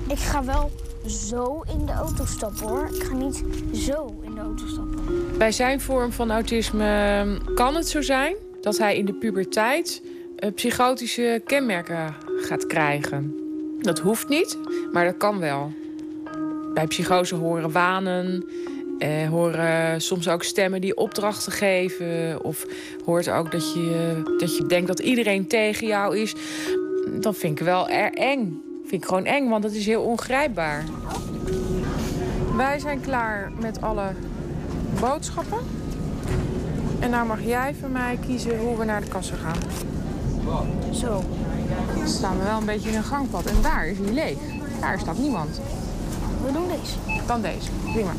Ik 0.08 0.18
ga 0.18 0.44
wel 0.44 0.70
zo 1.06 1.64
in 1.78 1.86
de 1.86 1.92
auto 1.92 2.24
stappen 2.24 2.68
hoor. 2.68 2.88
Ik 2.94 3.02
ga 3.02 3.14
niet 3.14 3.44
zo 3.72 4.23
auto 4.44 4.66
stappen. 4.66 5.38
Bij 5.38 5.52
zijn 5.52 5.80
vorm 5.80 6.12
van 6.12 6.30
autisme 6.30 7.24
kan 7.54 7.74
het 7.74 7.88
zo 7.88 8.00
zijn 8.02 8.36
dat 8.60 8.78
hij 8.78 8.96
in 8.96 9.04
de 9.04 9.14
puberteit 9.14 10.02
uh, 10.38 10.50
psychotische 10.54 11.42
kenmerken 11.44 12.14
gaat 12.36 12.66
krijgen. 12.66 13.34
Dat 13.80 13.98
hoeft 13.98 14.28
niet, 14.28 14.58
maar 14.92 15.04
dat 15.04 15.16
kan 15.16 15.38
wel. 15.38 15.72
Bij 16.74 16.86
psychose 16.86 17.34
horen 17.34 17.72
wanen, 17.72 18.44
eh, 18.98 19.28
horen 19.28 20.00
soms 20.00 20.28
ook 20.28 20.42
stemmen 20.42 20.80
die 20.80 20.96
opdrachten 20.96 21.52
geven. 21.52 22.44
Of 22.44 22.66
hoort 23.04 23.30
ook 23.30 23.52
dat 23.52 23.74
je, 23.74 24.22
dat 24.38 24.56
je 24.56 24.66
denkt 24.66 24.86
dat 24.86 24.98
iedereen 24.98 25.46
tegen 25.46 25.86
jou 25.86 26.18
is. 26.18 26.34
Dat 27.20 27.36
vind 27.36 27.58
ik 27.60 27.64
wel 27.64 27.88
erg 27.88 28.14
eng. 28.14 28.62
Vind 28.86 29.02
ik 29.02 29.08
gewoon 29.08 29.24
eng, 29.24 29.48
want 29.48 29.62
dat 29.62 29.72
is 29.72 29.86
heel 29.86 30.02
ongrijpbaar. 30.02 30.84
Wij 32.56 32.78
zijn 32.78 33.00
klaar 33.00 33.52
met 33.60 33.80
alle 33.80 34.12
boodschappen. 35.00 35.58
En 37.00 37.10
nou 37.10 37.26
mag 37.26 37.42
jij 37.42 37.74
van 37.80 37.92
mij 37.92 38.18
kiezen 38.26 38.58
hoe 38.58 38.78
we 38.78 38.84
naar 38.84 39.00
de 39.00 39.08
kassa 39.08 39.36
gaan. 39.36 39.58
Zo. 40.92 41.22
Dan 41.96 42.08
staan 42.08 42.38
we 42.38 42.44
wel 42.44 42.58
een 42.58 42.64
beetje 42.64 42.90
in 42.90 42.96
een 42.96 43.04
gangpad. 43.04 43.44
En 43.46 43.62
daar 43.62 43.86
is 43.86 43.98
hij 43.98 44.12
leeg. 44.12 44.38
Daar 44.80 44.98
staat 44.98 45.18
niemand. 45.18 45.60
We 46.44 46.52
doen 46.52 46.68
deze. 46.68 47.24
Dan 47.26 47.42
deze. 47.42 47.70
Prima. 47.92 48.12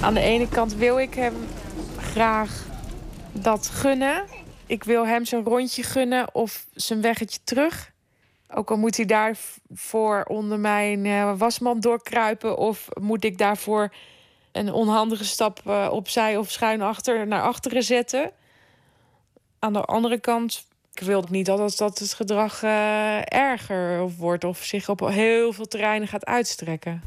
Aan 0.00 0.14
de 0.14 0.20
ene 0.20 0.48
kant 0.48 0.74
wil 0.74 0.98
ik 0.98 1.14
hem 1.14 1.34
graag 1.98 2.66
dat 3.32 3.68
gunnen. 3.68 4.24
Ik 4.66 4.84
wil 4.84 5.06
hem 5.06 5.24
zijn 5.24 5.44
rondje 5.44 5.82
gunnen 5.82 6.34
of 6.34 6.66
zijn 6.74 7.00
weggetje 7.00 7.38
terug. 7.44 7.92
Ook 8.54 8.70
al 8.70 8.76
moet 8.76 8.96
hij 8.96 9.06
daarvoor 9.06 10.22
onder 10.28 10.58
mijn 10.58 11.04
uh, 11.04 11.38
wasmand 11.38 11.82
doorkruipen... 11.82 12.56
of 12.56 12.88
moet 13.00 13.24
ik 13.24 13.38
daarvoor 13.38 13.92
een 14.58 14.72
onhandige 14.72 15.24
stap 15.24 15.60
uh, 15.66 15.88
opzij 15.90 16.36
of 16.36 16.50
schuin 16.50 16.82
achter 16.82 17.26
naar 17.26 17.42
achteren 17.42 17.82
zetten. 17.82 18.30
Aan 19.58 19.72
de 19.72 19.84
andere 19.84 20.18
kant 20.18 20.66
ik 21.00 21.06
wil 21.06 21.24
niet 21.30 21.46
dat, 21.46 21.76
dat 21.76 21.98
het 21.98 22.14
gedrag 22.14 22.62
uh, 22.62 23.32
erger 23.32 24.10
wordt... 24.10 24.44
of 24.44 24.64
zich 24.64 24.88
op 24.88 25.08
heel 25.08 25.52
veel 25.52 25.66
terreinen 25.66 26.08
gaat 26.08 26.24
uitstrekken. 26.24 27.02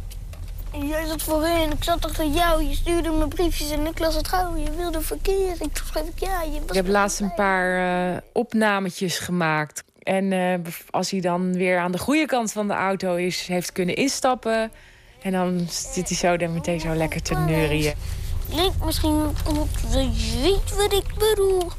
En 0.73 0.87
jij 0.87 1.05
zat 1.05 1.21
voorheen, 1.21 1.71
ik 1.71 1.83
zat 1.83 2.05
achter 2.05 2.25
jou. 2.25 2.63
Je 2.63 2.75
stuurde 2.75 3.09
me 3.09 3.27
briefjes 3.27 3.71
en 3.71 3.85
ik 3.85 3.99
las 3.99 4.15
het 4.15 4.27
gauw. 4.27 4.55
Je 4.55 4.71
wilde 4.71 5.01
verkeer. 5.01 5.55
Ik 5.59 5.69
schreef 5.73 6.07
ik 6.07 6.19
ja. 6.19 6.41
Je 6.41 6.51
was 6.51 6.67
ik 6.67 6.73
heb 6.73 6.87
laatst 6.87 7.19
een 7.19 7.33
paar 7.33 7.79
uh, 8.11 8.17
opnametjes 8.33 9.19
gemaakt. 9.19 9.83
En 9.99 10.31
uh, 10.31 10.53
als 10.89 11.11
hij 11.11 11.19
dan 11.19 11.53
weer 11.53 11.79
aan 11.79 11.91
de 11.91 11.97
goede 11.97 12.25
kant 12.25 12.51
van 12.51 12.67
de 12.67 12.73
auto 12.73 13.15
is, 13.15 13.47
heeft 13.47 13.71
kunnen 13.71 13.95
instappen. 13.95 14.71
En 15.21 15.31
dan 15.31 15.67
zit 15.69 16.07
hij 16.07 16.17
zo 16.17 16.37
dan 16.37 16.53
meteen 16.53 16.79
zo 16.79 16.93
lekker 16.93 17.21
te 17.21 17.35
neurien. 17.35 17.93
Lijkt 18.53 18.85
misschien 18.85 19.23
dat 19.53 20.21
je 20.21 20.39
weet 20.41 20.75
wat 20.75 20.93
ik 20.93 21.13
bedoel. 21.17 21.71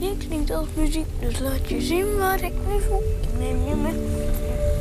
Je 0.00 0.16
klinkt 0.16 0.50
als 0.50 0.66
muziek, 0.74 1.06
dus 1.20 1.38
laat 1.38 1.68
je 1.68 1.80
zien 1.80 2.16
waar 2.16 2.42
ik 2.42 2.52
me 2.66 2.80
voel. 2.88 3.02
Neem 3.38 3.68
je 3.68 3.74
mee. 3.74 4.71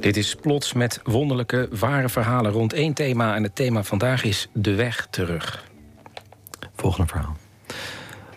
Dit 0.00 0.16
is 0.16 0.34
Plots 0.34 0.72
met 0.72 1.00
wonderlijke, 1.04 1.68
ware 1.70 2.08
verhalen 2.08 2.52
rond 2.52 2.72
één 2.72 2.94
thema. 2.94 3.34
En 3.34 3.42
het 3.42 3.54
thema 3.54 3.82
vandaag 3.82 4.24
is 4.24 4.48
de 4.52 4.74
weg 4.74 5.06
terug. 5.10 5.64
Volgende 6.74 7.06
verhaal. 7.08 7.36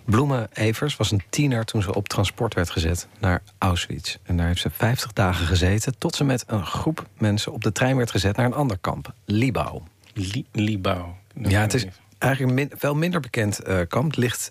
Bloemen 0.06 0.50
Evers 0.54 0.98
was 0.98 1.12
een 1.12 1.22
tiener 1.30 1.66
toen 1.66 1.82
ze 1.82 1.94
op 1.94 2.10
transport 2.10 2.54
werd 2.54 2.70
gezet 2.70 3.08
naar 3.20 3.42
Auschwitz. 3.58 4.18
En 4.24 4.38
daar 4.38 4.48
heeft 4.48 4.62
ze 4.62 4.70
50 4.70 5.14
dagen 5.14 5.46
gezeten... 5.46 5.98
tot 5.98 6.16
ze 6.16 6.24
met 6.24 6.44
een 6.48 6.66
groep 6.66 7.08
mensen 7.18 7.52
op 7.52 7.64
de 7.64 7.72
trein 7.72 7.98
werd 7.98 8.12
gezet 8.12 8.36
naar 8.36 8.46
een 8.46 8.54
ander 8.54 8.78
kamp. 8.78 9.14
Libau. 9.26 9.82
Li 10.14 10.46
Libau. 10.52 11.06
Ja, 11.34 11.62
het 11.62 11.74
is 11.74 11.86
eigenlijk 12.22 12.72
een 12.72 12.80
veel 12.80 12.96
minder 12.96 13.20
bekend 13.20 13.68
uh, 13.68 13.80
kamp. 13.88 14.16
Ligt, 14.16 14.50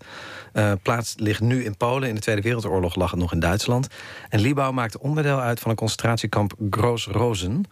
uh, 0.53 0.73
plaats 0.83 1.15
ligt 1.17 1.41
nu 1.41 1.65
in 1.65 1.77
Polen. 1.77 2.09
In 2.09 2.15
de 2.15 2.21
Tweede 2.21 2.43
Wereldoorlog 2.43 2.95
lag 2.95 3.11
het 3.11 3.21
nog 3.21 3.33
in 3.33 3.41
Duitsland. 3.41 3.89
En 4.29 4.41
Libau 4.41 4.73
maakte 4.73 5.01
onderdeel 5.01 5.41
uit 5.41 5.61
van 5.61 5.71
een 5.71 5.77
concentratiekamp 5.77 6.55
Groos 6.71 7.07
Rosen. 7.07 7.65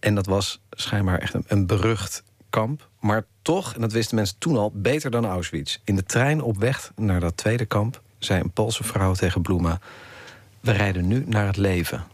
En 0.00 0.14
dat 0.14 0.26
was 0.26 0.60
schijnbaar 0.70 1.18
echt 1.18 1.34
een, 1.34 1.44
een, 1.46 1.66
berucht 1.66 2.22
kamp. 2.50 2.88
Maar 3.00 3.24
toch, 3.42 3.74
en 3.74 3.80
dat 3.80 3.92
wisten 3.92 4.16
mensen 4.16 4.38
toen 4.38 4.56
al, 4.56 4.70
beter 4.74 5.10
dan 5.10 5.26
Auschwitz. 5.26 5.78
In 5.84 5.96
de 5.96 6.04
trein 6.04 6.42
op 6.42 6.56
weg 6.58 6.92
naar 6.96 7.20
dat 7.20 7.36
tweede 7.36 7.64
kamp... 7.64 8.02
zei 8.18 8.40
een 8.40 8.52
Poolse 8.52 8.84
vrouw 8.84 9.14
tegen 9.14 9.42
Bloema... 9.42 9.78
we 10.60 10.72
rijden 10.72 11.06
nu 11.06 11.24
naar 11.26 11.46
het 11.46 11.56
leven. 11.56 12.04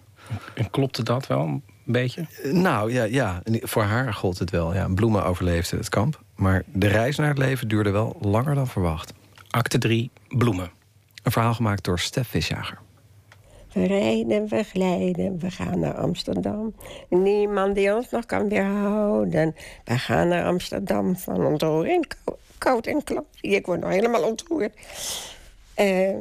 En 0.54 0.70
klopte 0.70 1.02
dat 1.02 1.26
wel 1.26 1.40
een 1.40 1.62
beetje? 1.84 2.26
Nou, 2.42 2.92
ja, 2.92 3.04
ja. 3.04 3.42
voor 3.44 3.82
haar 3.82 4.14
gold 4.14 4.38
het 4.38 4.50
wel. 4.50 4.74
Ja. 4.74 4.88
Bloema 4.88 5.22
overleefde 5.22 5.76
het 5.76 5.88
kamp. 5.88 6.21
Maar 6.34 6.62
de 6.66 6.88
reis 6.88 7.16
naar 7.16 7.28
het 7.28 7.38
leven 7.38 7.68
duurde 7.68 7.90
wel 7.90 8.16
langer 8.20 8.54
dan 8.54 8.66
verwacht. 8.66 9.12
Acte 9.50 9.78
3, 9.78 10.10
Bloemen. 10.28 10.70
Een 11.22 11.32
verhaal 11.32 11.54
gemaakt 11.54 11.84
door 11.84 11.98
Stef 11.98 12.28
Visjager. 12.28 12.78
We 13.72 13.86
rijden, 13.86 14.48
we 14.48 14.62
glijden, 14.62 15.38
we 15.38 15.50
gaan 15.50 15.78
naar 15.78 15.94
Amsterdam. 15.94 16.74
Niemand 17.08 17.74
die 17.74 17.94
ons 17.94 18.10
nog 18.10 18.26
kan 18.26 18.48
weerhouden. 18.48 19.54
We 19.84 19.98
gaan 19.98 20.28
naar 20.28 20.44
Amsterdam 20.44 21.16
van 21.16 21.46
ontroering, 21.46 22.10
koud 22.58 22.86
en 22.86 23.04
klap. 23.04 23.26
Ik 23.40 23.66
word 23.66 23.80
nog 23.80 23.90
helemaal 23.90 24.22
ontroerd. 24.22 24.74
Uh, 25.80 26.18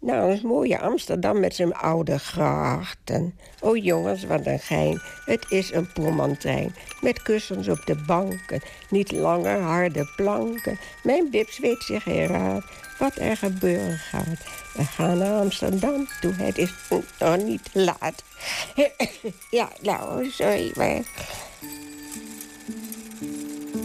nou, 0.00 0.30
het 0.30 0.42
mooie 0.42 0.78
Amsterdam 0.78 1.40
met 1.40 1.54
zijn 1.54 1.74
oude 1.74 2.18
grachten. 2.18 3.38
O 3.60 3.76
jongens, 3.76 4.24
wat 4.24 4.46
een 4.46 4.58
gein. 4.58 5.00
Het 5.24 5.46
is 5.48 5.72
een 5.72 5.92
plomantijn. 5.92 6.74
Met 7.00 7.22
kussens 7.22 7.68
op 7.68 7.86
de 7.86 7.96
banken. 8.06 8.60
Niet 8.90 9.12
lange, 9.12 9.58
harde 9.58 10.12
planken. 10.16 10.78
Mijn 11.02 11.30
bips 11.30 11.58
weet 11.58 11.82
zich 11.82 12.04
heraad 12.04 12.64
wat 12.98 13.16
er 13.16 13.36
gebeuren 13.36 13.98
gaat. 13.98 14.44
We 14.74 14.84
gaan 14.84 15.18
naar 15.18 15.40
Amsterdam 15.40 16.06
toe. 16.20 16.32
Het 16.32 16.58
is 16.58 16.72
nog 17.18 17.36
niet 17.36 17.70
laat. 17.72 18.22
ja, 19.50 19.68
nou, 19.80 20.30
sorry, 20.30 20.72
maar... 20.74 21.00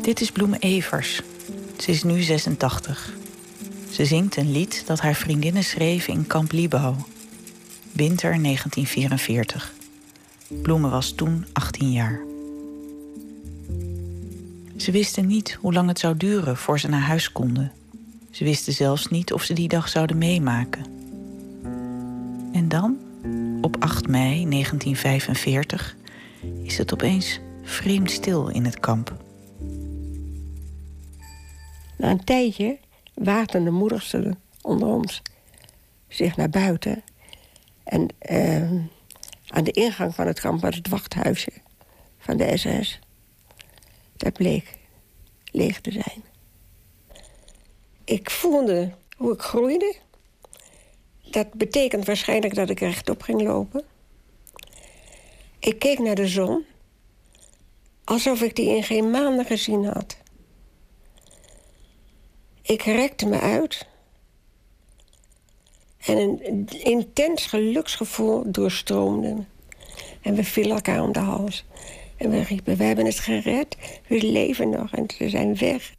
Dit 0.01 0.21
is 0.21 0.31
Bloemen 0.31 0.59
Evers. 0.59 1.21
Ze 1.77 1.91
is 1.91 2.03
nu 2.03 2.21
86. 2.21 3.13
Ze 3.95 4.05
zingt 4.05 4.37
een 4.37 4.51
lied 4.51 4.83
dat 4.85 4.99
haar 4.99 5.15
vriendinnen 5.15 5.63
schreven 5.63 6.13
in 6.13 6.27
Kamp 6.27 6.51
Libau. 6.51 6.95
Winter 7.91 8.41
1944. 8.41 9.73
Bloemen 10.47 10.89
was 10.89 11.11
toen 11.11 11.45
18 11.53 11.91
jaar. 11.91 12.19
Ze 14.75 14.91
wisten 14.91 15.27
niet 15.27 15.57
hoe 15.61 15.73
lang 15.73 15.87
het 15.87 15.99
zou 15.99 16.17
duren 16.17 16.57
voor 16.57 16.79
ze 16.79 16.87
naar 16.87 17.01
huis 17.01 17.31
konden. 17.31 17.71
Ze 18.31 18.43
wisten 18.43 18.73
zelfs 18.73 19.07
niet 19.07 19.33
of 19.33 19.43
ze 19.43 19.53
die 19.53 19.67
dag 19.67 19.89
zouden 19.89 20.17
meemaken. 20.17 20.85
En 22.51 22.67
dan, 22.67 22.97
op 23.61 23.75
8 23.79 24.07
mei 24.07 24.49
1945, 24.49 25.95
is 26.63 26.77
het 26.77 26.93
opeens 26.93 27.39
vreemd 27.63 28.11
stil 28.11 28.47
in 28.47 28.65
het 28.65 28.79
kamp. 28.79 29.13
Na 31.97 32.09
een 32.09 32.23
tijdje 32.23 32.83
waagden 33.15 33.63
de 33.63 33.71
moedigsten 33.71 34.39
onder 34.61 34.87
ons 34.87 35.21
zich 36.07 36.35
naar 36.35 36.49
buiten. 36.49 37.03
En 37.83 38.07
uh, 38.29 38.71
aan 39.47 39.63
de 39.63 39.71
ingang 39.71 40.15
van 40.15 40.27
het 40.27 40.39
kamp 40.39 40.61
was 40.61 40.75
het 40.75 40.89
wachthuisje 40.89 41.51
van 42.17 42.37
de 42.37 42.57
SS. 42.57 42.99
Dat 44.17 44.33
bleek 44.33 44.77
leeg 45.51 45.81
te 45.81 45.91
zijn. 45.91 46.23
Ik 48.03 48.29
voelde 48.29 48.91
hoe 49.17 49.33
ik 49.33 49.41
groeide. 49.41 49.95
Dat 51.31 51.53
betekent 51.53 52.05
waarschijnlijk 52.05 52.55
dat 52.55 52.69
ik 52.69 52.79
rechtop 52.79 53.21
ging 53.21 53.41
lopen. 53.41 53.83
Ik 55.59 55.79
keek 55.79 55.99
naar 55.99 56.15
de 56.15 56.27
zon, 56.27 56.65
alsof 58.03 58.41
ik 58.41 58.55
die 58.55 58.75
in 58.75 58.83
geen 58.83 59.11
maanden 59.11 59.45
gezien 59.45 59.85
had. 59.85 60.17
Ik 62.65 62.81
rekte 62.81 63.25
me 63.25 63.39
uit. 63.39 63.87
En 66.05 66.17
een 66.17 66.67
intens 66.83 67.45
geluksgevoel 67.45 68.51
doorstroomde. 68.51 69.35
En 70.21 70.35
we 70.35 70.43
vielen 70.43 70.75
elkaar 70.75 71.01
om 71.01 71.11
de 71.11 71.19
hals. 71.19 71.65
En 72.17 72.29
we 72.29 72.41
riepen, 72.41 72.77
we 72.77 72.83
hebben 72.83 73.05
het 73.05 73.19
gered. 73.19 73.77
We 74.07 74.23
leven 74.23 74.69
nog 74.69 74.91
en 74.91 75.05
ze 75.17 75.29
zijn 75.29 75.57
weg. 75.57 75.93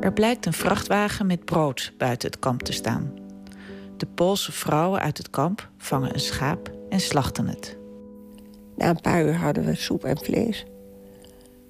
Er 0.00 0.12
blijkt 0.12 0.46
een 0.46 0.52
vrachtwagen 0.52 1.26
met 1.26 1.44
brood 1.44 1.92
buiten 1.98 2.30
het 2.30 2.38
kamp 2.38 2.62
te 2.62 2.72
staan. 2.72 3.14
De 3.96 4.06
Poolse 4.06 4.52
vrouwen 4.52 5.00
uit 5.00 5.18
het 5.18 5.30
kamp 5.30 5.68
vangen 5.78 6.14
een 6.14 6.20
schaap 6.20 6.72
en 6.88 7.00
slachten 7.00 7.46
het. 7.46 7.82
Na 8.76 8.88
een 8.88 9.00
paar 9.00 9.24
uur 9.24 9.36
hadden 9.36 9.64
we 9.64 9.74
soep 9.74 10.04
en 10.04 10.18
vlees. 10.18 10.66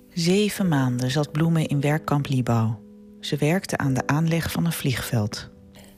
Zeven 0.08 0.68
maanden 0.68 1.10
zat 1.10 1.32
Bloemen 1.32 1.66
in 1.66 1.80
werkkamp 1.80 2.28
Libau. 2.28 2.70
Ze 3.20 3.36
werkte 3.36 3.76
aan 3.76 3.94
de 3.94 4.06
aanleg 4.06 4.52
van 4.52 4.64
een 4.64 4.72
vliegveld. 4.72 5.50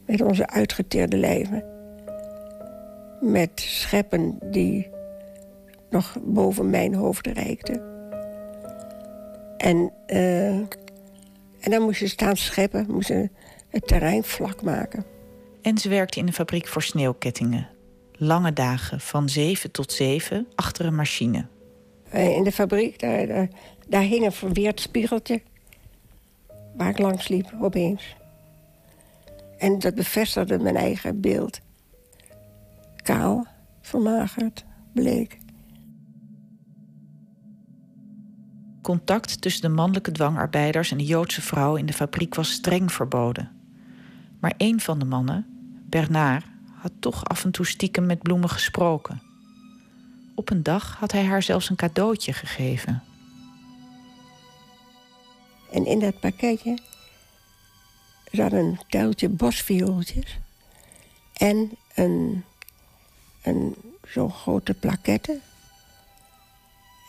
Met 0.06 0.20
onze 0.20 0.46
uitgeteerde 0.46 1.16
lijven. 1.16 1.64
Met 3.20 3.50
scheppen 3.54 4.38
die 4.50 4.88
nog 5.90 6.16
boven 6.22 6.70
mijn 6.70 6.94
hoofd 6.94 7.26
reikten. 7.26 7.82
En, 9.56 9.92
uh, 10.06 10.48
en 11.60 11.70
dan 11.70 11.82
moest 11.82 12.00
je 12.00 12.08
staan 12.08 12.36
scheppen, 12.36 12.86
moest 12.88 13.08
je 13.08 13.30
het 13.68 13.86
terrein 13.86 14.24
vlak 14.24 14.62
maken. 14.62 15.04
En 15.62 15.78
ze 15.78 15.88
werkte 15.88 16.18
in 16.18 16.26
een 16.26 16.32
fabriek 16.32 16.66
voor 16.66 16.82
sneeuwkettingen. 16.82 17.68
Lange 18.16 18.52
dagen, 18.52 19.00
van 19.00 19.28
zeven 19.28 19.70
tot 19.70 19.92
zeven, 19.92 20.46
achter 20.54 20.86
een 20.86 20.94
machine. 20.94 21.46
In 22.10 22.44
de 22.44 22.52
fabriek, 22.52 23.00
daar, 23.00 23.26
daar, 23.26 23.48
daar 23.88 24.02
hing 24.02 24.24
een 24.24 24.32
verweerd 24.32 24.80
spiegeltje... 24.80 25.42
waar 26.76 26.88
ik 26.88 26.98
langs 26.98 27.28
liep, 27.28 27.54
opeens. 27.60 28.16
En 29.58 29.78
dat 29.78 29.94
bevestigde 29.94 30.58
mijn 30.58 30.76
eigen 30.76 31.20
beeld. 31.20 31.60
Kaal, 32.96 33.46
vermagerd, 33.80 34.64
bleek. 34.92 35.38
Contact 38.82 39.40
tussen 39.40 39.62
de 39.62 39.68
mannelijke 39.68 40.12
dwangarbeiders 40.12 40.90
en 40.90 40.98
de 40.98 41.04
Joodse 41.04 41.42
vrouw 41.42 41.76
in 41.76 41.86
de 41.86 41.92
fabriek 41.92 42.34
was 42.34 42.50
streng 42.50 42.92
verboden. 42.92 43.50
Maar 44.40 44.54
een 44.56 44.80
van 44.80 44.98
de 44.98 45.04
mannen, 45.04 45.46
Bernard, 45.88 46.44
had 46.86 47.00
toch 47.00 47.24
af 47.24 47.44
en 47.44 47.50
toe 47.50 47.66
stiekem 47.66 48.06
met 48.06 48.22
bloemen 48.22 48.48
gesproken. 48.48 49.22
Op 50.34 50.50
een 50.50 50.62
dag 50.62 50.96
had 50.98 51.12
hij 51.12 51.24
haar 51.24 51.42
zelfs 51.42 51.70
een 51.70 51.76
cadeautje 51.76 52.32
gegeven. 52.32 53.02
En 55.72 55.86
in 55.86 55.98
dat 55.98 56.20
pakketje 56.20 56.78
zat 58.30 58.52
een 58.52 58.78
tuiltje 58.88 59.28
bosviooltjes 59.28 60.38
en 61.32 61.70
een, 61.94 62.44
een 63.42 63.76
zo'n 64.08 64.32
grote 64.32 64.74
plaquette 64.74 65.40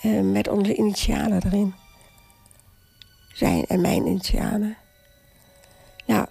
eh, 0.02 0.22
met 0.22 0.48
onze 0.48 0.76
initialen 0.76 1.46
erin. 1.46 1.74
Zijn 3.34 3.66
en 3.66 3.82
mijn 3.82 4.06
initialen. 4.06 4.78
Nou, 6.06 6.28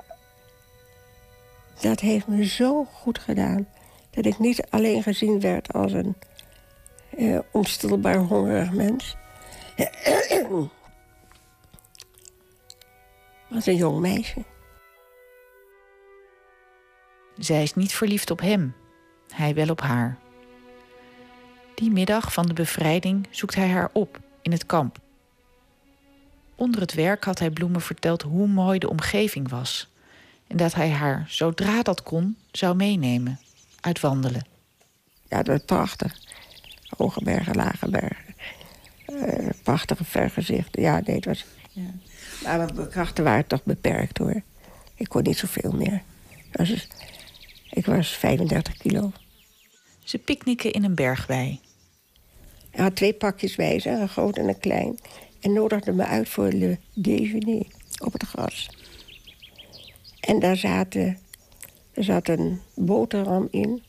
dat 1.81 2.01
heeft 2.01 2.27
me 2.27 2.45
zo 2.45 2.85
goed 2.85 3.19
gedaan. 3.19 3.69
Dat 4.11 4.27
ik 4.27 4.39
niet 4.39 4.67
alleen 4.71 5.03
gezien 5.03 5.41
werd 5.41 5.73
als 5.73 5.93
een 5.93 6.17
uh, 7.19 7.39
onstilbaar 7.53 8.17
hongerig 8.17 8.73
mens. 8.73 9.17
als 13.55 13.67
een 13.67 13.77
jong 13.77 14.01
meisje. 14.01 14.45
Zij 17.39 17.63
is 17.63 17.75
niet 17.75 17.93
verliefd 17.93 18.31
op 18.31 18.41
hem, 18.41 18.75
hij 19.29 19.55
wel 19.55 19.69
op 19.69 19.81
haar. 19.81 20.19
Die 21.75 21.91
middag 21.91 22.33
van 22.33 22.47
de 22.47 22.53
bevrijding 22.53 23.27
zoekt 23.31 23.55
hij 23.55 23.69
haar 23.69 23.91
op 23.93 24.21
in 24.43 24.53
het 24.53 24.67
kamp. 24.67 24.99
Onder 26.55 26.81
het 26.81 26.95
werk 26.95 27.25
had 27.25 27.39
hij 27.39 27.51
Bloemen 27.51 27.81
verteld 27.81 28.23
hoe 28.23 28.47
mooi 28.47 28.79
de 28.79 28.89
omgeving 28.89 29.49
was 29.49 29.89
en 30.47 30.57
dat 30.57 30.75
hij 30.75 30.91
haar, 30.91 31.25
zodra 31.29 31.83
dat 31.83 32.03
kon, 32.03 32.37
zou 32.51 32.77
meenemen, 32.77 33.39
uitwandelen. 33.81 34.47
Ja, 35.29 35.37
dat 35.37 35.47
was 35.47 35.65
prachtig. 35.65 36.19
Hoge 36.97 37.25
bergen, 37.25 37.55
lage 37.55 37.91
bergen. 37.91 38.35
Uh, 39.07 39.49
prachtige 39.63 40.05
vergezichten. 40.05 40.83
Ja, 40.83 41.01
nee, 41.05 41.17
het 41.17 41.25
was... 41.25 41.45
Ja. 41.73 41.91
Maar 42.43 42.75
mijn 42.75 42.89
krachten 42.89 43.25
waren 43.25 43.47
toch 43.47 43.65
beperkt, 43.65 44.19
hoor. 44.19 44.43
Ik 44.95 45.09
kon 45.09 45.23
niet 45.23 45.39
zoveel 45.39 45.73
meer. 45.73 46.03
Dus, 46.51 46.89
ik 47.71 47.87
was 47.87 48.09
35 48.09 48.77
kilo. 48.77 49.13
Ze 50.05 50.19
picknicken 50.19 50.73
in 50.73 50.85
een 50.85 50.95
bergwei. 50.95 51.61
Hij 52.71 52.85
had 52.85 52.97
twee 52.97 53.13
pakjes 53.13 53.57
wijzen, 53.57 54.01
een 54.01 54.09
groot 54.09 54.37
en 54.37 54.49
een 54.49 54.59
klein. 54.59 54.99
En 55.41 55.53
nodigde 55.53 55.93
me 55.93 56.05
uit 56.05 56.29
voor 56.29 56.53
le 56.53 56.79
déjeuner 56.95 57.67
op 57.99 58.13
het 58.13 58.23
gras. 58.23 58.71
En 60.27 60.39
daar, 60.39 60.57
zaten, 60.57 61.19
er 61.93 62.05
zat 62.05 62.29
een 62.29 62.61
boterham 62.75 63.49
in. 63.51 63.83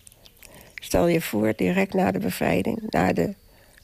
Stel 0.76 1.08
je 1.08 1.21
voor, 1.21 1.54
direct 1.56 1.93
na 1.93 2.12
de 2.12 2.19
bevrijding, 2.19 2.82
na 2.89 3.13
de, 3.13 3.34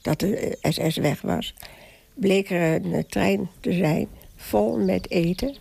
dat 0.02 0.20
de 0.20 0.58
SS 0.62 0.98
weg 0.98 1.22
was... 1.22 1.54
bleek 2.14 2.50
er 2.50 2.86
een 2.86 3.06
trein 3.08 3.50
te 3.60 3.74
zijn 3.74 4.08
vol 4.36 4.78
met 4.78 5.10
eten, 5.10 5.56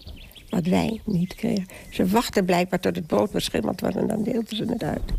wat 0.51 0.67
wij 0.67 1.01
niet 1.05 1.35
kregen. 1.35 1.67
Ze 1.91 2.07
wachten 2.07 2.45
blijkbaar 2.45 2.81
tot 2.81 2.97
het 2.97 3.07
brood 3.07 3.31
beschimmeld 3.31 3.81
was 3.81 3.95
en 3.95 4.07
dan 4.07 4.23
deelden 4.23 4.57
ze 4.57 4.65
het 4.65 4.83
uit. 4.83 5.13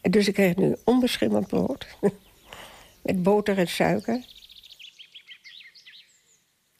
En 0.00 0.10
dus 0.10 0.28
ik 0.28 0.34
kreeg 0.34 0.56
nu 0.56 0.76
onbeschimmeld 0.84 1.46
brood. 1.46 1.86
met 3.02 3.22
boter 3.22 3.58
en 3.58 3.68
suiker. 3.68 4.24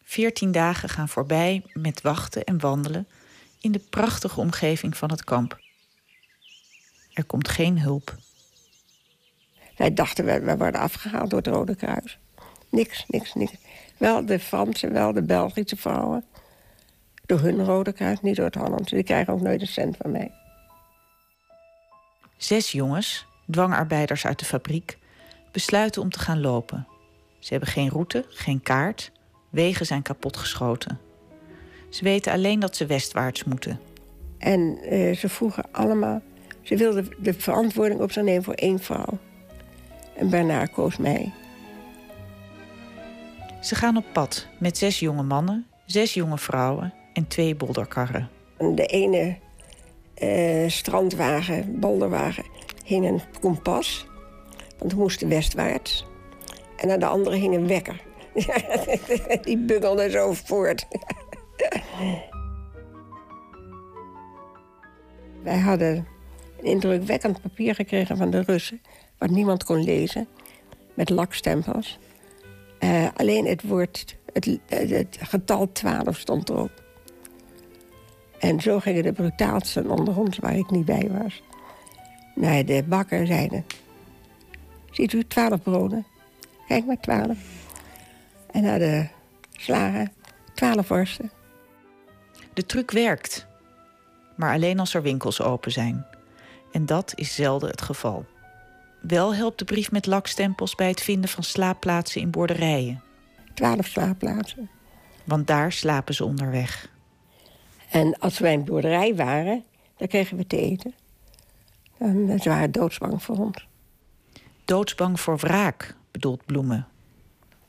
Veertien 0.02 0.52
dagen 0.52 0.88
gaan 0.88 1.08
voorbij 1.08 1.62
met 1.72 2.00
wachten 2.00 2.44
en 2.44 2.60
wandelen 2.60 3.06
in 3.68 3.74
de 3.74 3.88
prachtige 3.90 4.40
omgeving 4.40 4.96
van 4.96 5.10
het 5.10 5.24
kamp. 5.24 5.58
Er 7.12 7.24
komt 7.24 7.48
geen 7.48 7.80
hulp. 7.80 8.16
Wij 9.76 9.94
dachten, 9.94 10.24
we, 10.24 10.40
we 10.40 10.56
worden 10.56 10.80
afgehaald 10.80 11.30
door 11.30 11.38
het 11.38 11.48
Rode 11.48 11.74
Kruis. 11.74 12.18
Niks, 12.68 13.04
niks, 13.08 13.34
niks. 13.34 13.52
Wel 13.96 14.26
de 14.26 14.38
Franse, 14.38 14.88
wel 14.88 15.12
de 15.12 15.22
Belgische 15.22 15.76
vrouwen. 15.76 16.24
Door 17.26 17.40
hun 17.40 17.64
Rode 17.64 17.92
Kruis, 17.92 18.20
niet 18.20 18.36
door 18.36 18.44
het 18.44 18.54
Hollandse. 18.54 18.94
Die 18.94 19.04
krijgen 19.04 19.32
ook 19.32 19.40
nooit 19.40 19.60
een 19.60 19.66
cent 19.66 19.96
van 19.96 20.10
mij. 20.10 20.32
Zes 22.36 22.72
jongens, 22.72 23.26
dwangarbeiders 23.50 24.26
uit 24.26 24.38
de 24.38 24.44
fabriek, 24.44 24.98
besluiten 25.52 26.02
om 26.02 26.10
te 26.10 26.18
gaan 26.18 26.40
lopen. 26.40 26.86
Ze 27.38 27.48
hebben 27.50 27.68
geen 27.68 27.88
route, 27.88 28.24
geen 28.28 28.62
kaart. 28.62 29.12
Wegen 29.50 29.86
zijn 29.86 30.02
kapotgeschoten. 30.02 31.07
Ze 31.88 32.04
weten 32.04 32.32
alleen 32.32 32.60
dat 32.60 32.76
ze 32.76 32.86
westwaarts 32.86 33.44
moeten. 33.44 33.80
En 34.38 34.78
uh, 34.92 35.16
ze 35.16 35.28
vroegen 35.28 35.64
allemaal... 35.72 36.22
Ze 36.62 36.76
wilden 36.76 37.08
de 37.18 37.34
verantwoording 37.34 38.00
op 38.00 38.12
zich 38.12 38.22
nemen 38.22 38.42
voor 38.42 38.54
één 38.54 38.78
vrouw. 38.78 39.18
En 40.16 40.30
Bernard 40.30 40.70
koos 40.70 40.96
mij. 40.96 41.32
Ze 43.60 43.74
gaan 43.74 43.96
op 43.96 44.04
pad 44.12 44.46
met 44.58 44.78
zes 44.78 44.98
jonge 44.98 45.22
mannen, 45.22 45.66
zes 45.86 46.14
jonge 46.14 46.38
vrouwen 46.38 46.94
en 47.12 47.28
twee 47.28 47.54
bolderkarren. 47.54 48.28
De 48.74 48.86
ene 48.86 49.36
uh, 50.22 50.68
strandwagen, 50.68 51.80
bolderwagen, 51.80 52.44
hing 52.84 53.06
een 53.06 53.20
kompas. 53.40 54.06
Want 54.78 54.92
we 54.92 54.98
moesten 54.98 55.28
westwaarts. 55.28 56.06
En 56.76 56.90
aan 56.90 57.00
de 57.00 57.06
andere 57.06 57.36
hing 57.36 57.54
een 57.54 57.66
wekker. 57.66 58.00
Die 59.44 59.58
bungelde 59.58 60.10
zo 60.10 60.32
voort. 60.32 60.86
Wij 65.42 65.58
hadden 65.58 66.06
een 66.58 66.64
indrukwekkend 66.64 67.42
papier 67.42 67.74
gekregen 67.74 68.16
van 68.16 68.30
de 68.30 68.40
Russen... 68.40 68.80
wat 69.18 69.30
niemand 69.30 69.64
kon 69.64 69.84
lezen, 69.84 70.26
met 70.94 71.10
lakstempels. 71.10 71.98
Uh, 72.80 73.08
alleen 73.16 73.46
het 73.46 73.62
woord, 73.62 74.16
het, 74.32 75.18
getal 75.20 75.72
12 75.72 76.18
stond 76.18 76.48
erop. 76.48 76.82
En 78.38 78.60
zo 78.60 78.80
gingen 78.80 79.02
de 79.02 79.12
brutaalsten 79.12 79.90
onder 79.90 80.18
ons, 80.18 80.38
waar 80.38 80.56
ik 80.56 80.70
niet 80.70 80.84
bij 80.84 81.10
was... 81.10 81.42
naar 82.34 82.64
de 82.64 82.84
bakker 82.88 83.26
zeiden... 83.26 83.64
Ziet 84.90 85.12
u, 85.12 85.26
twaalf 85.26 85.62
broden. 85.62 86.06
Kijk 86.66 86.86
maar, 86.86 87.00
twaalf. 87.00 87.38
En 88.50 88.62
naar 88.62 88.78
de 88.78 89.06
slagen, 89.56 90.12
twaalf 90.54 90.88
worsten. 90.88 91.30
De 92.58 92.66
truc 92.66 92.90
werkt. 92.90 93.46
Maar 94.34 94.52
alleen 94.52 94.78
als 94.78 94.94
er 94.94 95.02
winkels 95.02 95.40
open 95.40 95.72
zijn. 95.72 96.06
En 96.72 96.86
dat 96.86 97.12
is 97.14 97.34
zelden 97.34 97.70
het 97.70 97.82
geval. 97.82 98.26
Wel 99.00 99.34
helpt 99.34 99.58
de 99.58 99.64
brief 99.64 99.90
met 99.90 100.06
lakstempels 100.06 100.74
bij 100.74 100.88
het 100.88 101.00
vinden 101.00 101.30
van 101.30 101.42
slaapplaatsen 101.42 102.20
in 102.20 102.30
boerderijen. 102.30 103.02
Twaalf 103.54 103.86
slaapplaatsen. 103.86 104.70
Want 105.24 105.46
daar 105.46 105.72
slapen 105.72 106.14
ze 106.14 106.24
onderweg. 106.24 106.90
En 107.90 108.18
als 108.18 108.38
wij 108.38 108.52
in 108.52 108.64
boerderij 108.64 109.14
waren, 109.14 109.64
dan 109.96 110.08
kregen 110.08 110.36
we 110.36 110.46
te 110.46 110.60
eten. 110.60 110.94
En 111.98 112.38
ze 112.40 112.48
waren 112.48 112.72
doodsbang 112.72 113.22
voor 113.22 113.36
ons. 113.36 113.68
Doodsbang 114.64 115.20
voor 115.20 115.36
wraak, 115.36 115.96
bedoelt 116.10 116.46
Bloemen. 116.46 116.86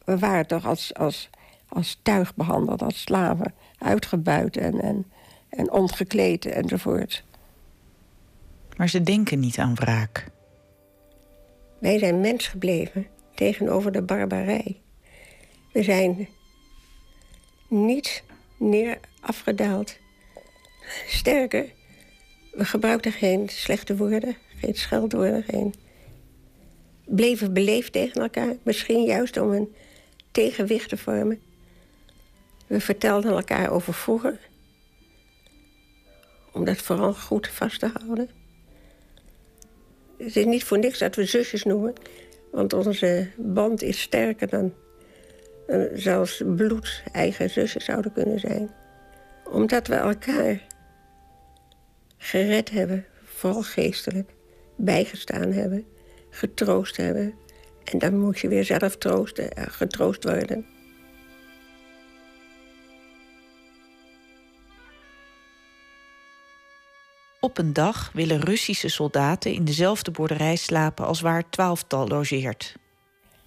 We 0.06 0.20
waren 0.20 0.48
toch 0.48 0.66
als, 0.66 0.94
als, 0.94 1.30
als 1.68 2.00
tuig 2.04 2.36
behandeld, 2.36 2.82
als 2.82 3.02
slaven. 3.02 3.54
Uitgebuit 3.80 4.58
en, 4.58 4.82
en, 4.82 5.06
en 5.50 5.72
ongekleed 5.72 6.46
enzovoort. 6.46 7.24
Maar 8.78 8.90
ze 8.90 9.02
denken 9.02 9.40
niet 9.40 9.58
aan 9.58 9.76
wraak. 9.76 10.26
Wij 11.80 12.00
zijn 12.00 12.20
mens 12.20 12.48
gebleven 12.48 13.08
tegenover 13.36 13.92
de 13.92 14.02
barbarij. 14.02 14.82
We 15.74 15.84
zijn 15.84 16.28
niet 17.68 18.24
neer 18.58 19.00
afgedaald. 19.20 19.98
Sterker, 21.08 21.66
we 22.52 22.66
gebruikten 22.66 23.12
geen 23.12 23.50
slechte 23.50 23.98
woorden, 23.98 24.36
geen 24.60 24.76
scheldwoorden, 24.76 25.44
geen... 25.44 25.74
bleven 27.06 27.54
beleefd 27.54 27.92
tegen 27.92 28.22
elkaar. 28.22 28.56
Misschien 28.64 29.04
juist 29.04 29.38
om 29.38 29.52
een 29.52 29.76
tegenwicht 30.32 30.90
te 30.90 30.98
vormen. 30.98 31.42
We 32.70 32.80
vertelden 32.80 33.32
elkaar 33.32 33.72
over 33.72 33.94
vroeger. 33.94 34.40
Om 36.54 36.66
dat 36.66 36.78
vooral 36.78 37.14
goed 37.14 37.48
vast 37.48 37.80
te 37.80 37.92
houden. 37.94 38.30
Het 40.18 40.36
is 40.36 40.46
niet 40.46 40.64
voor 40.64 40.80
niks 40.80 41.00
dat 41.00 41.16
we 41.16 41.26
zusjes 41.26 41.64
noemen. 41.64 41.94
Want 42.52 42.74
onze 42.74 43.28
band 43.38 43.82
is 43.82 44.02
sterker 44.02 44.50
dan, 44.50 44.74
dan 45.68 45.88
zelfs 45.94 46.42
bloed 46.56 47.04
eigen 47.12 47.50
zussen 47.50 47.82
zouden 47.82 48.14
kunnen 48.14 48.40
zijn. 48.40 48.72
Omdat 49.46 49.88
we 49.88 49.96
elkaar 49.96 50.62
gered 52.18 52.70
hebben, 52.70 53.06
vooral 53.24 53.64
geestelijk, 53.64 54.30
bijgestaan 54.76 55.52
hebben, 55.52 55.86
getroost 56.30 56.98
hebben. 56.98 57.34
En 57.84 58.00
dan 58.00 58.18
moet 58.18 58.40
je 58.40 58.48
weer 58.48 58.66
zelf 58.66 58.98
troosten, 58.98 59.52
eh, 59.52 59.64
getroost 59.68 60.24
worden. 60.24 60.66
Op 67.50 67.58
een 67.58 67.74
dag 67.74 68.12
willen 68.14 68.40
Russische 68.40 68.90
soldaten 68.90 69.54
in 69.54 69.66
dezelfde 69.66 70.12
boerderij 70.12 70.56
slapen 70.56 71.06
als 71.06 71.22
waar 71.22 71.38
het 71.38 71.52
twaalftal 71.52 72.08
logeert. 72.08 72.76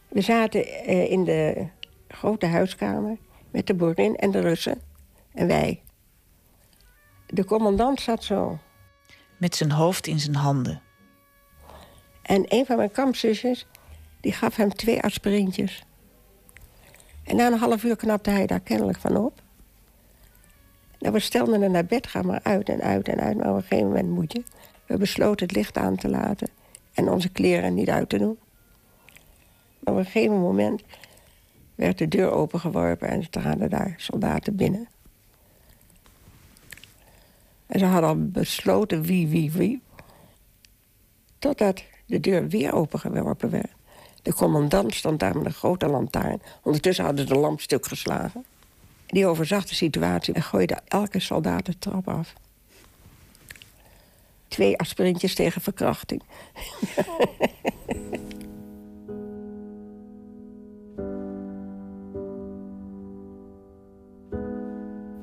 We 0.09 0.21
zaten 0.21 0.67
eh, 0.67 1.11
in 1.11 1.25
de 1.25 1.67
grote 2.09 2.47
huiskamer 2.47 3.17
met 3.51 3.67
de 3.67 3.75
boerin 3.75 4.17
en 4.17 4.31
de 4.31 4.41
Russen. 4.41 4.81
En 5.35 5.47
wij. 5.47 5.83
De 7.27 7.45
commandant 7.45 8.01
zat 8.01 8.25
zo. 8.25 8.59
Met 9.37 9.57
zijn 9.57 9.73
hoofd 9.73 10.07
in 10.07 10.21
zijn 10.21 10.35
handen. 10.35 10.83
En 12.23 12.45
een 12.49 12.67
van 12.67 12.77
mijn 12.77 12.93
kampzusjes, 12.93 13.67
die 14.21 14.33
gaf 14.33 14.57
hem 14.57 14.75
twee 14.75 15.03
aspirintjes. 15.03 15.85
En 17.25 17.37
na 17.37 17.47
een 17.47 17.59
half 17.59 17.85
uur 17.85 17.97
knapte 17.97 18.31
hij 18.31 18.47
daar 18.47 18.61
kennelijk 18.61 18.99
van 18.99 19.17
op. 19.17 19.43
Nou, 21.03 21.15
we 21.15 21.21
stelden 21.21 21.63
hem 21.63 21.71
naar 21.71 21.85
bed, 21.85 22.07
ga 22.07 22.23
maar 22.23 22.41
uit 22.43 22.69
en 22.69 22.81
uit 22.81 23.09
en 23.09 23.21
uit. 23.21 23.37
Maar 23.37 23.51
op 23.51 23.57
een 23.57 23.63
gegeven 23.63 23.87
moment 23.87 24.09
moet 24.09 24.33
je. 24.33 24.43
We 24.87 24.97
besloten 24.97 25.47
het 25.47 25.57
licht 25.57 25.77
aan 25.77 25.97
te 25.97 26.09
laten 26.09 26.49
en 26.93 27.09
onze 27.09 27.29
kleren 27.29 27.75
niet 27.75 27.89
uit 27.89 28.09
te 28.09 28.19
doen. 28.19 28.39
Maar 29.79 29.95
op 29.95 30.01
een 30.01 30.05
gegeven 30.05 30.41
moment 30.41 30.83
werd 31.75 31.99
de 31.99 32.09
deur 32.09 32.31
opengeworpen 32.31 33.09
en 33.09 33.23
ze 33.23 33.31
traden 33.31 33.71
daar 33.71 33.95
soldaten 33.97 34.57
binnen. 34.57 34.89
En 37.67 37.79
ze 37.79 37.85
hadden 37.85 38.11
al 38.11 38.29
besloten 38.29 39.03
wie, 39.03 39.29
wie, 39.29 39.53
wie. 39.53 39.83
Totdat 41.39 41.85
de 42.07 42.21
deur 42.21 42.49
weer 42.49 42.73
opengeworpen 42.73 43.51
werd. 43.51 43.71
De 44.23 44.35
commandant 44.35 44.95
stond 44.95 45.21
daar 45.21 45.37
met 45.37 45.47
een 45.47 45.53
grote 45.53 45.87
lantaarn. 45.87 46.43
Ondertussen 46.63 47.05
hadden 47.05 47.27
ze 47.27 47.33
de 47.35 47.41
lamp 47.41 47.61
stuk 47.61 47.87
geslagen. 47.87 48.45
Die 49.13 49.27
overzag 49.27 49.65
de 49.65 49.75
situatie 49.75 50.35
en 50.35 50.43
gooide 50.43 50.79
elke 50.89 51.21
soldaat 51.21 51.67
de 51.67 51.79
trap 51.79 52.09
af. 52.09 52.35
Twee 54.49 54.79
aspirintjes 54.79 55.35
tegen 55.35 55.61
verkrachting. 55.61 56.23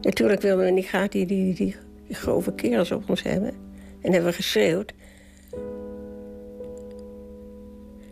Natuurlijk 0.01 0.41
wilden 0.41 0.65
we 0.65 0.71
niet 0.71 0.87
graag 0.87 1.07
die, 1.07 1.25
die, 1.25 1.53
die, 1.53 1.75
die 2.07 2.15
grove 2.15 2.53
kerels 2.53 2.91
op 2.91 3.09
ons 3.09 3.23
hebben. 3.23 3.53
En 4.01 4.11
hebben 4.11 4.29
we 4.29 4.35
geschreeuwd. 4.35 4.93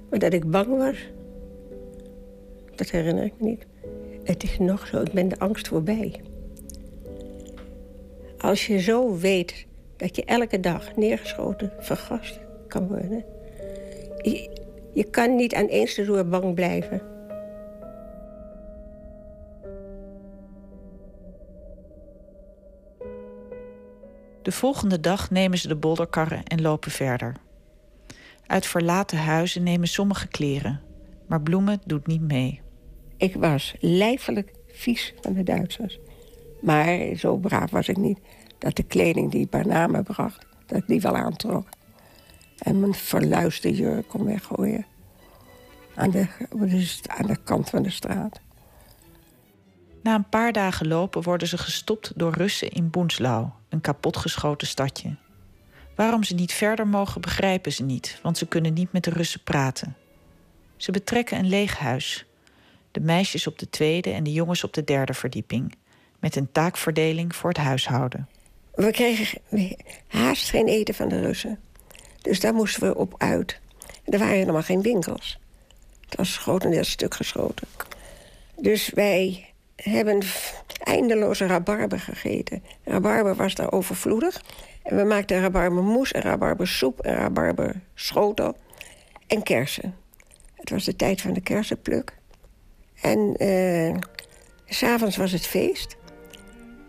Maar 0.10 0.20
dat 0.20 0.34
ik 0.34 0.52
bang 0.52 0.78
was, 0.78 0.98
dat 2.76 2.90
herinner 2.90 3.24
ik 3.24 3.34
me 3.40 3.48
niet. 3.48 3.66
Het 4.28 4.44
is 4.44 4.58
nog 4.60 4.88
zo, 4.88 5.02
ik 5.02 5.12
ben 5.12 5.28
de 5.28 5.40
angst 5.40 5.68
voorbij. 5.68 6.22
Als 8.38 8.68
je 8.68 8.80
zo 8.80 9.18
weet 9.18 9.68
dat 9.98 10.16
je 10.16 10.26
elke 10.26 10.60
dag 10.60 10.96
neergeschoten, 10.96 11.74
vergast 11.80 12.40
kan 12.68 12.88
worden. 12.88 13.26
Je, 14.22 14.50
je 14.94 15.04
kan 15.04 15.36
niet 15.36 15.56
aan 15.56 15.66
eens 15.66 15.98
roer 15.98 16.28
bang 16.28 16.54
blijven. 16.54 17.02
De 24.42 24.52
volgende 24.52 25.00
dag 25.00 25.32
nemen 25.32 25.58
ze 25.58 25.68
de 25.68 25.76
bolderkarren 25.76 26.44
en 26.44 26.62
lopen 26.62 26.92
verder. 26.92 27.36
Uit 28.46 28.66
verlaten 28.66 29.18
huizen 29.18 29.64
nemen 29.64 29.88
sommige 29.88 30.28
kleren, 30.28 30.82
maar 31.28 31.42
Bloemen 31.42 31.82
doet 31.86 32.08
niet 32.08 32.22
mee. 32.22 32.66
Ik 33.18 33.36
was 33.36 33.76
lijfelijk 33.80 34.52
vies 34.68 35.14
van 35.22 35.34
de 35.34 35.44
Duitsers. 35.44 36.00
Maar 36.62 37.16
zo 37.16 37.38
braaf 37.38 37.72
was 37.72 37.88
ik 37.88 37.98
niet 37.98 38.20
dat 38.58 38.76
de 38.76 38.84
kleding 38.84 39.32
die 39.32 39.42
ik 39.42 39.50
bij 39.50 39.64
namen 39.64 40.04
bracht, 40.04 40.46
dat 40.66 40.88
die 40.88 41.02
wel 41.02 41.16
aantrok. 41.16 41.68
En 42.58 42.80
mijn 42.80 42.94
verluiste 42.94 43.74
jurk 43.74 44.08
kon 44.08 44.26
weggooien. 44.26 44.86
Aan 45.96 46.12
de, 46.12 46.28
aan 47.08 47.28
de 47.28 47.38
kant 47.44 47.70
van 47.70 47.84
de 47.84 47.90
straat. 47.90 48.40
Na 50.04 50.16
een 50.16 50.30
paar 50.30 50.52
dagen 50.52 50.88
lopen 50.88 51.24
worden 51.24 51.48
ze 51.48 51.58
gestopt 51.58 52.12
door 52.16 52.34
Russen 52.34 52.70
in 52.70 52.90
Boenslau, 52.90 53.48
een 53.70 53.82
kapotgeschoten 53.82 54.68
stadje. 54.68 55.16
Waarom 55.96 56.24
ze 56.24 56.34
niet 56.34 56.54
verder 56.54 56.88
mogen 56.88 57.22
begrijpen 57.22 57.74
ze 57.74 57.84
niet, 57.84 58.20
want 58.22 58.38
ze 58.38 58.48
kunnen 58.48 58.74
niet 58.74 58.92
met 58.92 59.04
de 59.04 59.10
Russen 59.10 59.44
praten. 59.44 59.96
Ze 60.76 60.92
betrekken 60.92 61.38
een 61.38 61.50
leeg 61.50 61.78
huis. 61.78 62.27
De 62.98 63.04
meisjes 63.04 63.48
op 63.48 63.60
de 63.60 63.70
tweede 63.70 64.12
en 64.12 64.24
de 64.24 64.32
jongens 64.32 64.64
op 64.64 64.74
de 64.74 64.84
derde 64.84 65.14
verdieping, 65.14 65.74
met 66.20 66.36
een 66.36 66.52
taakverdeling 66.52 67.36
voor 67.36 67.50
het 67.50 67.58
huishouden. 67.58 68.28
We 68.76 68.92
kregen 68.92 69.42
haast 70.08 70.50
geen 70.50 70.68
eten 70.68 70.94
van 70.94 71.10
de 71.10 71.20
Russen. 71.20 71.60
Dus 72.22 72.40
daar 72.40 72.54
moesten 72.54 72.88
we 72.88 72.96
op 72.96 73.14
uit. 73.18 73.60
Er 74.06 74.20
waren 74.20 74.36
helemaal 74.36 74.62
geen 74.62 74.82
winkels. 74.82 75.40
Het 76.06 76.16
was 76.16 76.38
grotendeels 76.38 76.90
stuk 76.90 77.14
geschoten. 77.14 77.68
Dus 78.56 78.90
wij 78.90 79.54
hebben 79.76 80.22
eindeloze 80.84 81.46
rabarber 81.46 82.00
gegeten. 82.00 82.64
Rabarber 82.84 83.36
was 83.36 83.56
daar 83.56 83.72
overvloedig. 83.72 84.44
En 84.84 84.96
we 84.96 85.04
maakten 85.04 85.42
rabarbermoes 85.42 86.12
en 86.12 86.22
rabarbersoep 86.22 87.00
en 87.00 87.16
rabarberschotel 87.16 88.58
en 89.28 89.44
kersen. 89.44 89.96
Het 90.56 90.70
was 90.70 90.84
de 90.84 90.96
tijd 90.96 91.22
van 91.22 91.34
de 91.34 91.42
kersenpluk. 91.42 92.17
En 93.02 93.44
uh, 93.44 93.96
s'avonds 94.66 95.18
was 95.18 95.32
het 95.32 95.48
feest. 95.48 95.96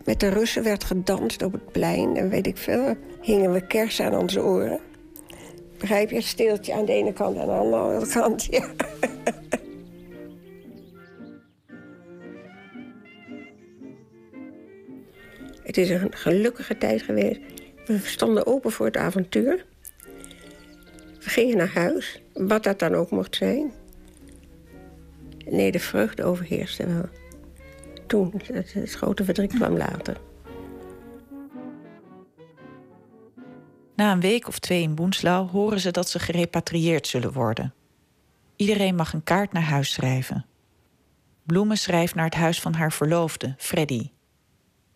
Met 0.04 0.20
de 0.20 0.28
Russen 0.28 0.62
werd 0.62 0.84
gedanst 0.84 1.42
op 1.42 1.52
het 1.52 1.72
plein 1.72 2.16
en 2.16 2.28
weet 2.28 2.46
ik 2.46 2.56
veel. 2.56 2.96
Hingen 3.20 3.52
we 3.52 3.66
kersen 3.66 4.04
aan 4.04 4.16
onze 4.16 4.42
oren. 4.42 4.80
Begrijp 5.78 6.10
je? 6.10 6.20
Steeltje 6.20 6.74
aan 6.74 6.84
de 6.84 6.92
ene 6.92 7.12
kant 7.12 7.36
en 7.36 7.50
aan 7.50 7.70
de 7.70 7.76
andere 7.76 8.06
kant. 8.06 8.44
Ja. 8.50 8.70
Het 15.62 15.76
is 15.76 15.90
een 15.90 16.14
gelukkige 16.14 16.78
tijd 16.78 17.02
geweest. 17.02 17.40
We 17.86 17.98
stonden 17.98 18.46
open 18.46 18.72
voor 18.72 18.86
het 18.86 18.96
avontuur. 18.96 19.64
We 21.20 21.30
gingen 21.30 21.56
naar 21.56 21.72
huis, 21.74 22.22
wat 22.32 22.62
dat 22.62 22.78
dan 22.78 22.94
ook 22.94 23.10
mocht 23.10 23.36
zijn. 23.36 23.72
Nee, 25.50 25.72
de 25.72 25.80
vreugde 25.80 26.24
overheerste. 26.24 27.08
Toen, 28.06 28.32
het, 28.44 28.72
het 28.72 28.92
grote 28.92 29.24
verdriet 29.24 29.54
kwam 29.54 29.76
later. 29.76 30.16
Na 33.96 34.12
een 34.12 34.20
week 34.20 34.48
of 34.48 34.58
twee 34.58 34.82
in 34.82 34.94
Boenslau 34.94 35.48
horen 35.48 35.80
ze 35.80 35.90
dat 35.90 36.08
ze 36.08 36.18
gerepatrieerd 36.18 37.06
zullen 37.06 37.32
worden. 37.32 37.74
Iedereen 38.56 38.94
mag 38.94 39.12
een 39.12 39.24
kaart 39.24 39.52
naar 39.52 39.62
huis 39.62 39.92
schrijven. 39.92 40.46
Bloemen 41.42 41.78
schrijft 41.78 42.14
naar 42.14 42.24
het 42.24 42.34
huis 42.34 42.60
van 42.60 42.74
haar 42.74 42.92
verloofde, 42.92 43.54
Freddy. 43.58 44.10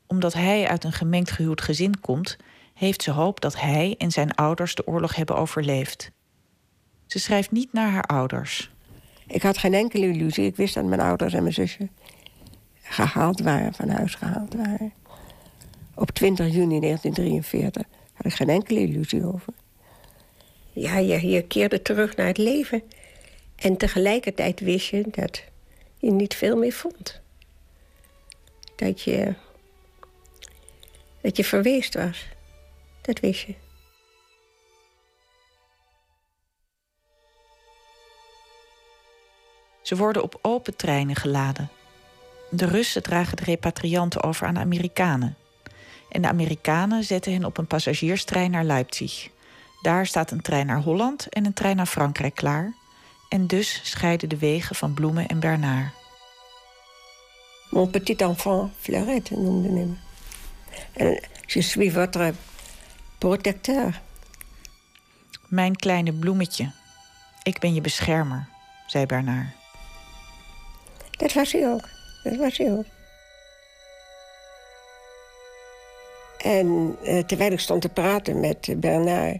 Omdat 0.06 0.32
hij 0.32 0.68
uit 0.68 0.84
een 0.84 0.92
gemengd 0.92 1.30
gehuwd 1.30 1.60
gezin 1.60 2.00
komt, 2.00 2.36
heeft 2.74 3.02
ze 3.02 3.10
hoop 3.10 3.40
dat 3.40 3.60
hij 3.60 3.94
en 3.98 4.10
zijn 4.10 4.34
ouders 4.34 4.74
de 4.74 4.86
oorlog 4.86 5.14
hebben 5.14 5.36
overleefd. 5.36 6.10
Ze 7.06 7.18
schrijft 7.18 7.50
niet 7.50 7.72
naar 7.72 7.90
haar 7.90 8.04
ouders. 8.04 8.71
Ik 9.26 9.42
had 9.42 9.58
geen 9.58 9.74
enkele 9.74 10.06
illusie. 10.06 10.46
Ik 10.46 10.56
wist 10.56 10.74
dat 10.74 10.84
mijn 10.84 11.00
ouders 11.00 11.34
en 11.34 11.42
mijn 11.42 11.54
zusje 11.54 11.88
gehaald 12.82 13.40
waren, 13.40 13.74
van 13.74 13.88
huis 13.88 14.14
gehaald 14.14 14.54
waren. 14.54 14.92
Op 15.94 16.10
20 16.10 16.46
juni 16.46 16.80
1943 16.80 17.82
had 18.12 18.26
ik 18.26 18.32
geen 18.32 18.48
enkele 18.48 18.80
illusie 18.80 19.26
over. 19.26 19.52
Ja, 20.72 20.98
je, 20.98 21.42
keerde 21.42 21.82
terug 21.82 22.16
naar 22.16 22.26
het 22.26 22.38
leven. 22.38 22.82
En 23.56 23.76
tegelijkertijd 23.76 24.60
wist 24.60 24.88
je 24.88 25.04
dat 25.10 25.42
je 25.98 26.10
niet 26.10 26.34
veel 26.34 26.56
meer 26.56 26.72
vond. 26.72 27.20
Dat 28.76 29.02
je, 29.02 29.34
dat 31.20 31.36
je 31.36 31.44
verweest 31.44 31.94
was. 31.94 32.26
Dat 33.00 33.20
wist 33.20 33.46
je. 33.46 33.54
Ze 39.92 39.98
worden 39.98 40.22
op 40.22 40.38
open 40.42 40.76
treinen 40.76 41.16
geladen. 41.16 41.70
De 42.50 42.66
Russen 42.66 43.02
dragen 43.02 43.36
de 43.36 43.44
repatrianten 43.44 44.22
over 44.22 44.46
aan 44.46 44.54
de 44.54 44.60
Amerikanen. 44.60 45.36
En 46.08 46.22
de 46.22 46.28
Amerikanen 46.28 47.04
zetten 47.04 47.32
hen 47.32 47.44
op 47.44 47.58
een 47.58 47.66
passagierstrein 47.66 48.50
naar 48.50 48.64
Leipzig. 48.64 49.28
Daar 49.82 50.06
staat 50.06 50.30
een 50.30 50.40
trein 50.40 50.66
naar 50.66 50.80
Holland 50.80 51.28
en 51.28 51.44
een 51.44 51.52
trein 51.52 51.76
naar 51.76 51.86
Frankrijk 51.86 52.34
klaar. 52.34 52.74
En 53.28 53.46
dus 53.46 53.80
scheiden 53.82 54.28
de 54.28 54.38
wegen 54.38 54.76
van 54.76 54.94
Bloemen 54.94 55.26
en 55.26 55.40
Bernard. 55.40 55.92
Mon 57.70 57.90
petit 57.90 58.20
enfant 58.20 58.72
Fleurette 58.78 59.34
noemde 59.34 59.68
hem. 59.68 59.98
En 60.92 61.22
je 61.46 61.62
suis 61.62 61.92
votre 61.92 62.34
protecteur. 63.18 64.00
Mijn 65.48 65.76
kleine 65.76 66.12
bloemetje. 66.12 66.72
Ik 67.42 67.58
ben 67.58 67.74
je 67.74 67.80
beschermer, 67.80 68.48
zei 68.86 69.06
Bernard. 69.06 69.60
Dat 71.22 71.32
was 71.32 71.52
hij 71.52 71.68
ook. 71.68 71.88
Dat 72.22 72.36
was 72.36 72.58
hij 72.58 72.72
ook. 72.72 72.84
En 76.38 76.96
eh, 77.04 77.18
terwijl 77.18 77.52
ik 77.52 77.60
stond 77.60 77.82
te 77.82 77.88
praten 77.88 78.40
met 78.40 78.74
Bernard... 78.76 79.38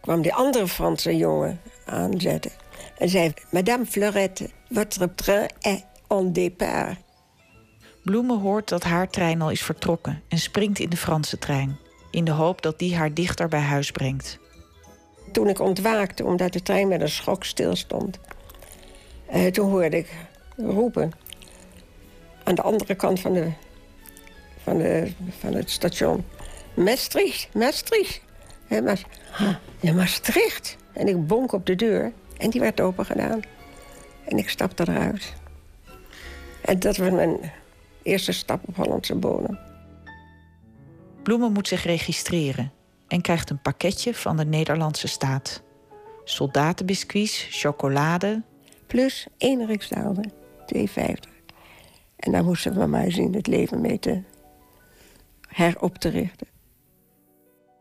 kwam 0.00 0.22
die 0.22 0.34
andere 0.34 0.68
Franse 0.68 1.16
jongen 1.16 1.60
aanzetten. 1.84 2.50
En 2.98 3.08
zei, 3.08 3.32
Madame 3.50 3.86
Fleurette, 3.86 4.50
votre 4.70 5.14
train 5.14 5.48
est 5.60 5.84
en 6.08 6.32
départ. 6.32 6.96
Bloemen 8.04 8.38
hoort 8.38 8.68
dat 8.68 8.82
haar 8.82 9.10
trein 9.10 9.42
al 9.42 9.50
is 9.50 9.62
vertrokken... 9.62 10.22
en 10.28 10.38
springt 10.38 10.78
in 10.78 10.90
de 10.90 10.96
Franse 10.96 11.38
trein. 11.38 11.78
In 12.10 12.24
de 12.24 12.30
hoop 12.30 12.62
dat 12.62 12.78
die 12.78 12.96
haar 12.96 13.14
dichter 13.14 13.48
bij 13.48 13.60
huis 13.60 13.90
brengt. 13.90 14.38
Toen 15.32 15.48
ik 15.48 15.60
ontwaakte, 15.60 16.24
omdat 16.24 16.52
de 16.52 16.62
trein 16.62 16.88
met 16.88 17.00
een 17.00 17.08
schok 17.08 17.44
stilstond... 17.44 18.18
Uh, 19.34 19.46
toen 19.46 19.70
hoorde 19.70 19.96
ik 19.96 20.08
roepen. 20.56 21.12
Aan 22.44 22.54
de 22.54 22.62
andere 22.62 22.94
kant 22.94 23.20
van, 23.20 23.32
de, 23.32 23.52
van, 24.62 24.78
de, 24.78 25.12
van 25.38 25.54
het 25.54 25.70
station. 25.70 26.24
Maastricht, 26.74 27.54
Maastricht. 27.54 28.20
Ja, 29.80 29.92
Maastricht. 29.92 30.76
En 30.92 31.08
ik 31.08 31.26
bonk 31.26 31.52
op 31.52 31.66
de 31.66 31.74
deur. 31.74 32.12
En 32.36 32.50
die 32.50 32.60
werd 32.60 32.80
open 32.80 33.06
gedaan. 33.06 33.40
En 34.24 34.38
ik 34.38 34.48
stapte 34.48 34.88
eruit. 34.88 35.32
En 36.60 36.78
dat 36.78 36.96
was 36.96 37.10
mijn 37.10 37.52
eerste 38.02 38.32
stap 38.32 38.68
op 38.68 38.76
Hollandse 38.76 39.14
bodem. 39.14 39.58
Bloemen 41.22 41.52
moet 41.52 41.68
zich 41.68 41.84
registreren 41.84 42.72
en 43.08 43.20
krijgt 43.20 43.50
een 43.50 43.62
pakketje 43.62 44.14
van 44.14 44.36
de 44.36 44.44
Nederlandse 44.44 45.08
staat. 45.08 45.62
Soldatenbiscuits, 46.24 47.46
chocolade. 47.50 48.42
Plus 48.86 49.26
één 49.38 49.66
riksdaalder, 49.66 50.24
2,50. 50.76 50.84
En 52.16 52.32
daar 52.32 52.44
moesten 52.44 52.78
we 52.78 52.86
maar 52.86 53.10
zien 53.10 53.34
het 53.34 53.46
leven 53.46 53.80
mee 53.80 53.98
te 53.98 54.22
herop 55.48 55.98
te 55.98 56.08
richten. 56.08 56.46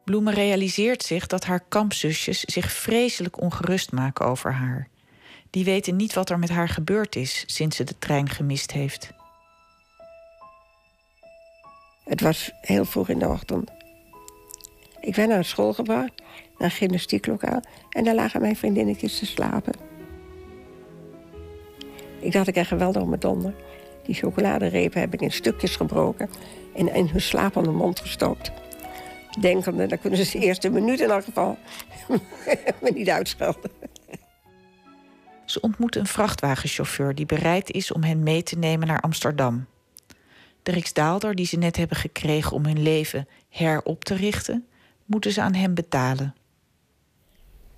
Bloemen 0.03 0.33
realiseert 0.33 1.03
zich 1.03 1.27
dat 1.27 1.45
haar 1.45 1.63
kampzusjes 1.69 2.39
zich 2.39 2.71
vreselijk 2.71 3.41
ongerust 3.41 3.91
maken 3.91 4.25
over 4.25 4.53
haar. 4.53 4.87
Die 5.49 5.63
weten 5.63 5.95
niet 5.95 6.13
wat 6.13 6.29
er 6.29 6.39
met 6.39 6.49
haar 6.49 6.69
gebeurd 6.69 7.15
is 7.15 7.43
sinds 7.47 7.75
ze 7.75 7.83
de 7.83 7.97
trein 7.99 8.29
gemist 8.29 8.71
heeft. 8.71 9.11
Het 12.03 12.21
was 12.21 12.51
heel 12.61 12.85
vroeg 12.85 13.09
in 13.09 13.19
de 13.19 13.27
ochtend. 13.27 13.71
Ik 14.99 15.15
werd 15.15 15.29
naar 15.29 15.45
school 15.45 15.73
gebracht, 15.73 16.13
naar 16.57 16.69
een 16.69 16.71
gymnastieklokaal... 16.71 17.61
en 17.89 18.03
daar 18.03 18.15
lagen 18.15 18.41
mijn 18.41 18.55
vriendinnetjes 18.55 19.19
te 19.19 19.25
slapen. 19.25 19.90
Ik 22.21 22.31
dacht, 22.31 22.47
ik 22.47 22.53
krijg 22.53 22.67
geweldig 22.67 23.05
mijn 23.05 23.19
donder. 23.19 23.53
Die 24.05 24.15
chocoladerepen 24.15 24.99
heb 24.99 25.13
ik 25.13 25.21
in 25.21 25.31
stukjes 25.31 25.75
gebroken... 25.75 26.29
en 26.75 26.93
in 26.93 27.07
hun 27.07 27.21
slapende 27.21 27.71
mond 27.71 27.99
gestopt. 27.99 28.51
Denkende, 29.39 29.87
dan 29.87 29.99
kunnen 29.99 30.25
ze 30.25 30.37
de 30.37 30.45
eerste 30.45 30.69
minuut 30.69 30.99
in 30.99 31.09
elk 31.09 31.23
geval 31.23 31.57
me 32.81 32.91
niet 32.93 33.09
uitschelden. 33.09 33.71
Ze 35.45 35.59
ontmoet 35.59 35.95
een 35.95 36.07
vrachtwagenchauffeur 36.07 37.15
die 37.15 37.25
bereid 37.25 37.71
is 37.71 37.91
om 37.91 38.03
hen 38.03 38.23
mee 38.23 38.43
te 38.43 38.57
nemen 38.57 38.87
naar 38.87 38.99
Amsterdam. 38.99 39.65
De 40.63 40.71
Riksdaalder 40.71 41.35
die 41.35 41.45
ze 41.45 41.57
net 41.57 41.75
hebben 41.75 41.97
gekregen 41.97 42.51
om 42.51 42.65
hun 42.65 42.81
leven 42.81 43.27
herop 43.49 44.03
te 44.03 44.15
richten, 44.15 44.67
moeten 45.05 45.31
ze 45.31 45.41
aan 45.41 45.53
hem 45.53 45.73
betalen. 45.73 46.35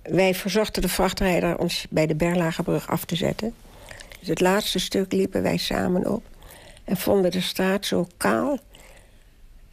Wij 0.02 0.34
verzochten 0.34 0.82
de 0.82 0.88
vrachtrijder 0.88 1.58
ons 1.58 1.86
bij 1.90 2.06
de 2.06 2.14
Berlagebrug 2.14 2.88
af 2.88 3.04
te 3.04 3.16
zetten. 3.16 3.54
Dus 4.24 4.32
het 4.32 4.42
laatste 4.42 4.78
stuk 4.78 5.12
liepen 5.12 5.42
wij 5.42 5.56
samen 5.56 6.10
op 6.10 6.22
en 6.84 6.96
vonden 6.96 7.30
de 7.30 7.40
straat 7.40 7.86
zo 7.86 8.06
kaal. 8.16 8.58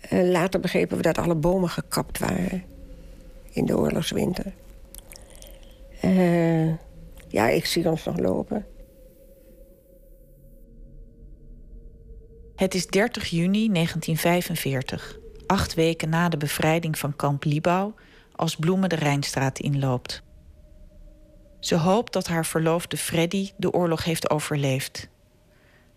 Later 0.09 0.59
begrepen 0.59 0.97
we 0.97 1.03
dat 1.03 1.17
alle 1.17 1.35
bomen 1.35 1.69
gekapt 1.69 2.19
waren 2.19 2.63
in 3.51 3.65
de 3.65 3.77
oorlogswinter. 3.77 4.53
Uh, 6.03 6.67
ja, 7.27 7.47
ik 7.47 7.65
zie 7.65 7.89
ons 7.89 8.03
nog 8.03 8.17
lopen. 8.17 8.65
Het 12.55 12.75
is 12.75 12.87
30 12.87 13.27
juni 13.27 13.71
1945, 13.71 15.19
acht 15.45 15.73
weken 15.73 16.09
na 16.09 16.29
de 16.29 16.37
bevrijding 16.37 16.97
van 16.97 17.15
kamp 17.15 17.43
Libau, 17.43 17.93
als 18.35 18.55
Bloemen 18.55 18.89
de 18.89 18.95
Rijnstraat 18.95 19.59
inloopt. 19.59 20.23
Ze 21.61 21.75
hoopt 21.75 22.13
dat 22.13 22.27
haar 22.27 22.45
verloofde 22.45 22.97
Freddy 22.97 23.51
de 23.57 23.71
oorlog 23.71 24.03
heeft 24.03 24.29
overleefd. 24.29 25.07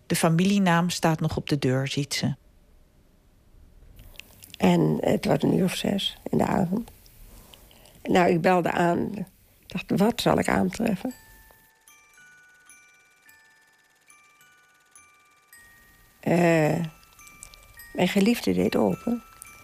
De 0.07 0.15
familienaam 0.15 0.89
staat 0.89 1.19
nog 1.19 1.37
op 1.37 1.49
de 1.49 1.57
deur, 1.57 1.87
ziet 1.87 2.13
ze. 2.13 2.35
En 4.57 4.97
het 4.99 5.25
was 5.25 5.43
een 5.43 5.57
uur 5.57 5.63
of 5.63 5.75
zes 5.75 6.17
in 6.29 6.37
de 6.37 6.45
avond. 6.45 6.91
Nou, 8.03 8.29
ik 8.29 8.41
belde 8.41 8.71
aan. 8.71 9.15
Ik 9.15 9.25
dacht, 9.67 9.99
wat 9.99 10.21
zal 10.21 10.39
ik 10.39 10.49
aantreffen? 10.49 11.13
Uh, 16.27 16.85
mijn 17.93 18.07
geliefde 18.07 18.53
deed 18.53 18.75
open 18.75 19.23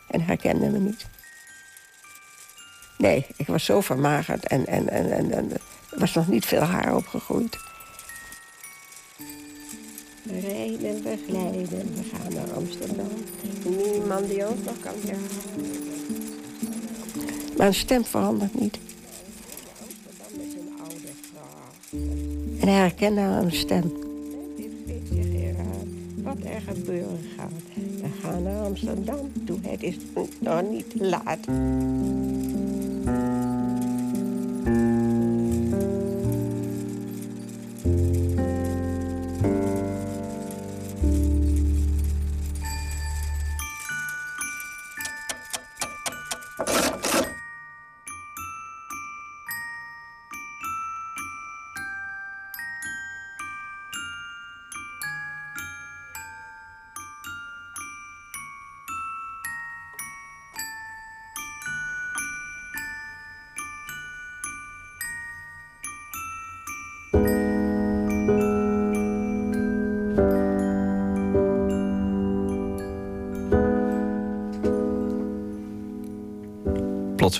en 0.10 0.22
herkende 0.22 0.70
me 0.70 0.80
niet. 0.80 1.10
Nee, 2.98 3.26
ik 3.36 3.48
was 3.48 3.66
zo 3.66 3.82
vermagerd 3.82 4.48
en, 4.48 4.68
en, 4.68 4.90
en, 4.90 5.12
en, 5.12 5.32
en 5.32 5.52
was 5.96 6.14
nog 6.14 6.28
niet 6.28 6.46
veel 6.46 6.62
haar 6.62 6.96
opgegroeid. 6.96 7.58
We 10.24 10.40
rijden, 10.40 11.04
we 11.04 11.18
glijden, 11.28 11.94
we 11.94 12.04
gaan 12.14 12.34
naar 12.34 12.52
Amsterdam. 12.56 13.08
Niemand 13.64 14.28
die 14.28 14.48
ons 14.48 14.64
nog 14.66 14.80
kan 14.80 14.94
herhalen. 15.06 15.80
Mijn 17.58 17.74
stem 17.74 18.06
verandert 18.06 18.60
niet. 18.60 18.78
Amsterdam 19.82 20.48
is 20.48 20.54
een 20.54 20.74
oude 20.80 21.08
vrouw. 21.32 22.00
En 22.60 22.68
hij 22.68 22.78
herkende 22.78 23.22
aan 23.22 23.46
mijn 23.46 23.56
stem. 23.56 23.94
Wat 26.16 26.38
er 26.44 26.62
gebeuren 26.68 27.20
gaat. 27.38 27.52
We 27.76 28.08
gaan 28.22 28.44
naar 28.44 28.62
Amsterdam 28.64 29.32
toe. 29.46 29.58
Het 29.62 29.84
is 29.84 29.96
nog 30.40 30.62
niet 30.70 30.94
laat. 31.00 31.48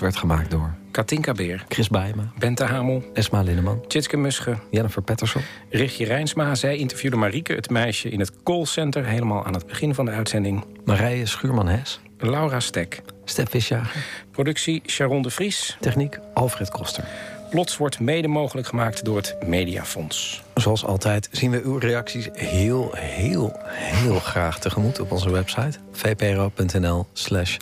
Werd 0.02 0.16
gemaakt 0.16 0.50
door 0.50 0.74
Katinka 0.90 1.32
Beer, 1.32 1.64
Chris 1.68 1.88
Bijma, 1.88 2.32
Bente 2.38 2.64
Hamel, 2.64 3.04
Esma 3.14 3.42
Linneman, 3.42 3.86
Tjitske 3.86 4.16
Musche, 4.16 4.56
Jennifer 4.70 5.02
Patterson. 5.02 5.42
Richtje 5.70 6.04
Rijnsma. 6.04 6.54
Zij 6.54 6.76
interviewde 6.76 7.16
Marieke, 7.16 7.52
het 7.52 7.70
meisje 7.70 8.08
in 8.08 8.20
het 8.20 8.42
callcenter... 8.42 9.04
helemaal 9.04 9.44
aan 9.44 9.54
het 9.54 9.66
begin 9.66 9.94
van 9.94 10.04
de 10.04 10.10
uitzending. 10.10 10.64
Marije 10.84 11.26
Schuurman-Hes, 11.26 12.00
Laura 12.18 12.60
Stek. 12.60 13.02
Stef 13.24 13.50
Visjager, 13.50 14.04
Productie 14.30 14.82
Sharon 14.86 15.22
de 15.22 15.30
Vries. 15.30 15.76
techniek 15.80 16.18
Alfred 16.34 16.70
Koster. 16.70 17.04
Plots 17.50 17.76
wordt 17.76 18.00
mede 18.00 18.28
mogelijk 18.28 18.66
gemaakt 18.66 19.04
door 19.04 19.16
het 19.16 19.36
Mediafonds. 19.46 20.42
Zoals 20.54 20.84
altijd 20.84 21.28
zien 21.30 21.50
we 21.50 21.62
uw 21.64 21.78
reacties 21.78 22.28
heel, 22.32 22.90
heel, 22.96 23.56
heel 23.66 24.18
graag 24.18 24.58
tegemoet 24.58 25.00
op 25.00 25.12
onze 25.12 25.30
website 25.30 25.78
vpro.nl 25.92 27.06
slash 27.12 27.56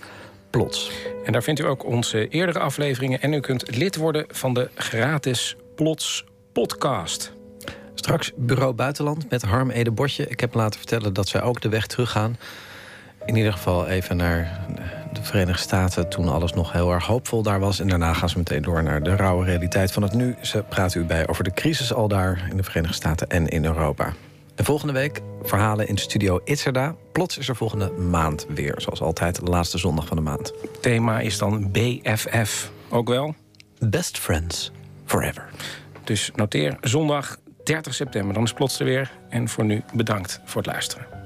plots. 0.51 0.90
En 1.24 1.32
daar 1.32 1.42
vindt 1.42 1.61
u 1.61 1.64
ook 1.64 1.84
onze 1.84 2.28
eerdere 2.28 2.59
afleveringen... 2.59 3.20
en 3.20 3.32
u 3.32 3.40
kunt 3.40 3.76
lid 3.76 3.96
worden 3.96 4.24
van 4.28 4.55
de 4.55 4.70
gratis 4.74 5.57
Plots 5.74 6.24
podcast. 6.53 7.32
Straks 7.94 8.32
Bureau 8.36 8.72
Buitenland 8.72 9.30
met 9.30 9.42
Harm 9.42 9.70
Ede 9.70 9.90
Botje. 9.90 10.28
Ik 10.28 10.40
heb 10.40 10.55
laten 10.55 10.78
vertellen 10.78 11.12
dat 11.12 11.28
zij 11.28 11.42
ook 11.42 11.61
de 11.61 11.68
weg 11.68 11.86
teruggaan. 11.86 12.36
In 13.24 13.36
ieder 13.36 13.53
geval 13.53 13.86
even 13.86 14.16
naar 14.16 14.66
de 15.12 15.22
Verenigde 15.22 15.62
Staten... 15.62 16.09
toen 16.09 16.28
alles 16.28 16.53
nog 16.53 16.72
heel 16.72 16.92
erg 16.92 17.07
hoopvol 17.07 17.42
daar 17.42 17.61
was. 17.61 17.80
En 17.80 17.88
daarna 17.88 18.12
gaan 18.12 18.28
ze 18.28 18.38
meteen 18.38 18.62
door 18.62 18.82
naar 18.82 19.03
de 19.03 19.16
rauwe 19.16 19.44
realiteit 19.44 19.92
van 19.92 20.03
het 20.03 20.12
nu. 20.12 20.36
Ze 20.40 20.64
praten 20.68 21.01
u 21.01 21.05
bij 21.05 21.28
over 21.28 21.44
de 21.44 21.53
crisis 21.53 21.92
al 21.92 22.09
daar 22.09 22.46
in 22.51 22.57
de 22.57 22.62
Verenigde 22.62 22.96
Staten 22.96 23.28
en 23.28 23.48
in 23.48 23.64
Europa. 23.64 24.12
En 24.61 24.66
volgende 24.66 24.92
week 24.92 25.20
verhalen 25.42 25.88
in 25.88 25.96
studio 25.96 26.40
Itzerda. 26.44 26.94
Plots 27.12 27.38
is 27.38 27.48
er 27.48 27.56
volgende 27.56 27.90
maand 27.90 28.46
weer. 28.48 28.74
Zoals 28.76 29.00
altijd 29.00 29.36
de 29.36 29.50
laatste 29.50 29.78
zondag 29.78 30.06
van 30.06 30.16
de 30.16 30.22
maand. 30.22 30.52
Thema 30.80 31.20
is 31.20 31.38
dan 31.38 31.70
BFF. 31.70 32.70
Ook 32.90 33.08
wel? 33.08 33.34
Best 33.78 34.18
Friends 34.18 34.70
Forever. 35.04 35.48
Dus 36.04 36.30
noteer 36.34 36.76
zondag 36.80 37.36
30 37.64 37.94
september. 37.94 38.34
Dan 38.34 38.42
is 38.42 38.52
Plots 38.52 38.78
er 38.78 38.84
weer. 38.84 39.12
En 39.28 39.48
voor 39.48 39.64
nu 39.64 39.82
bedankt 39.94 40.40
voor 40.44 40.62
het 40.62 40.70
luisteren. 40.70 41.19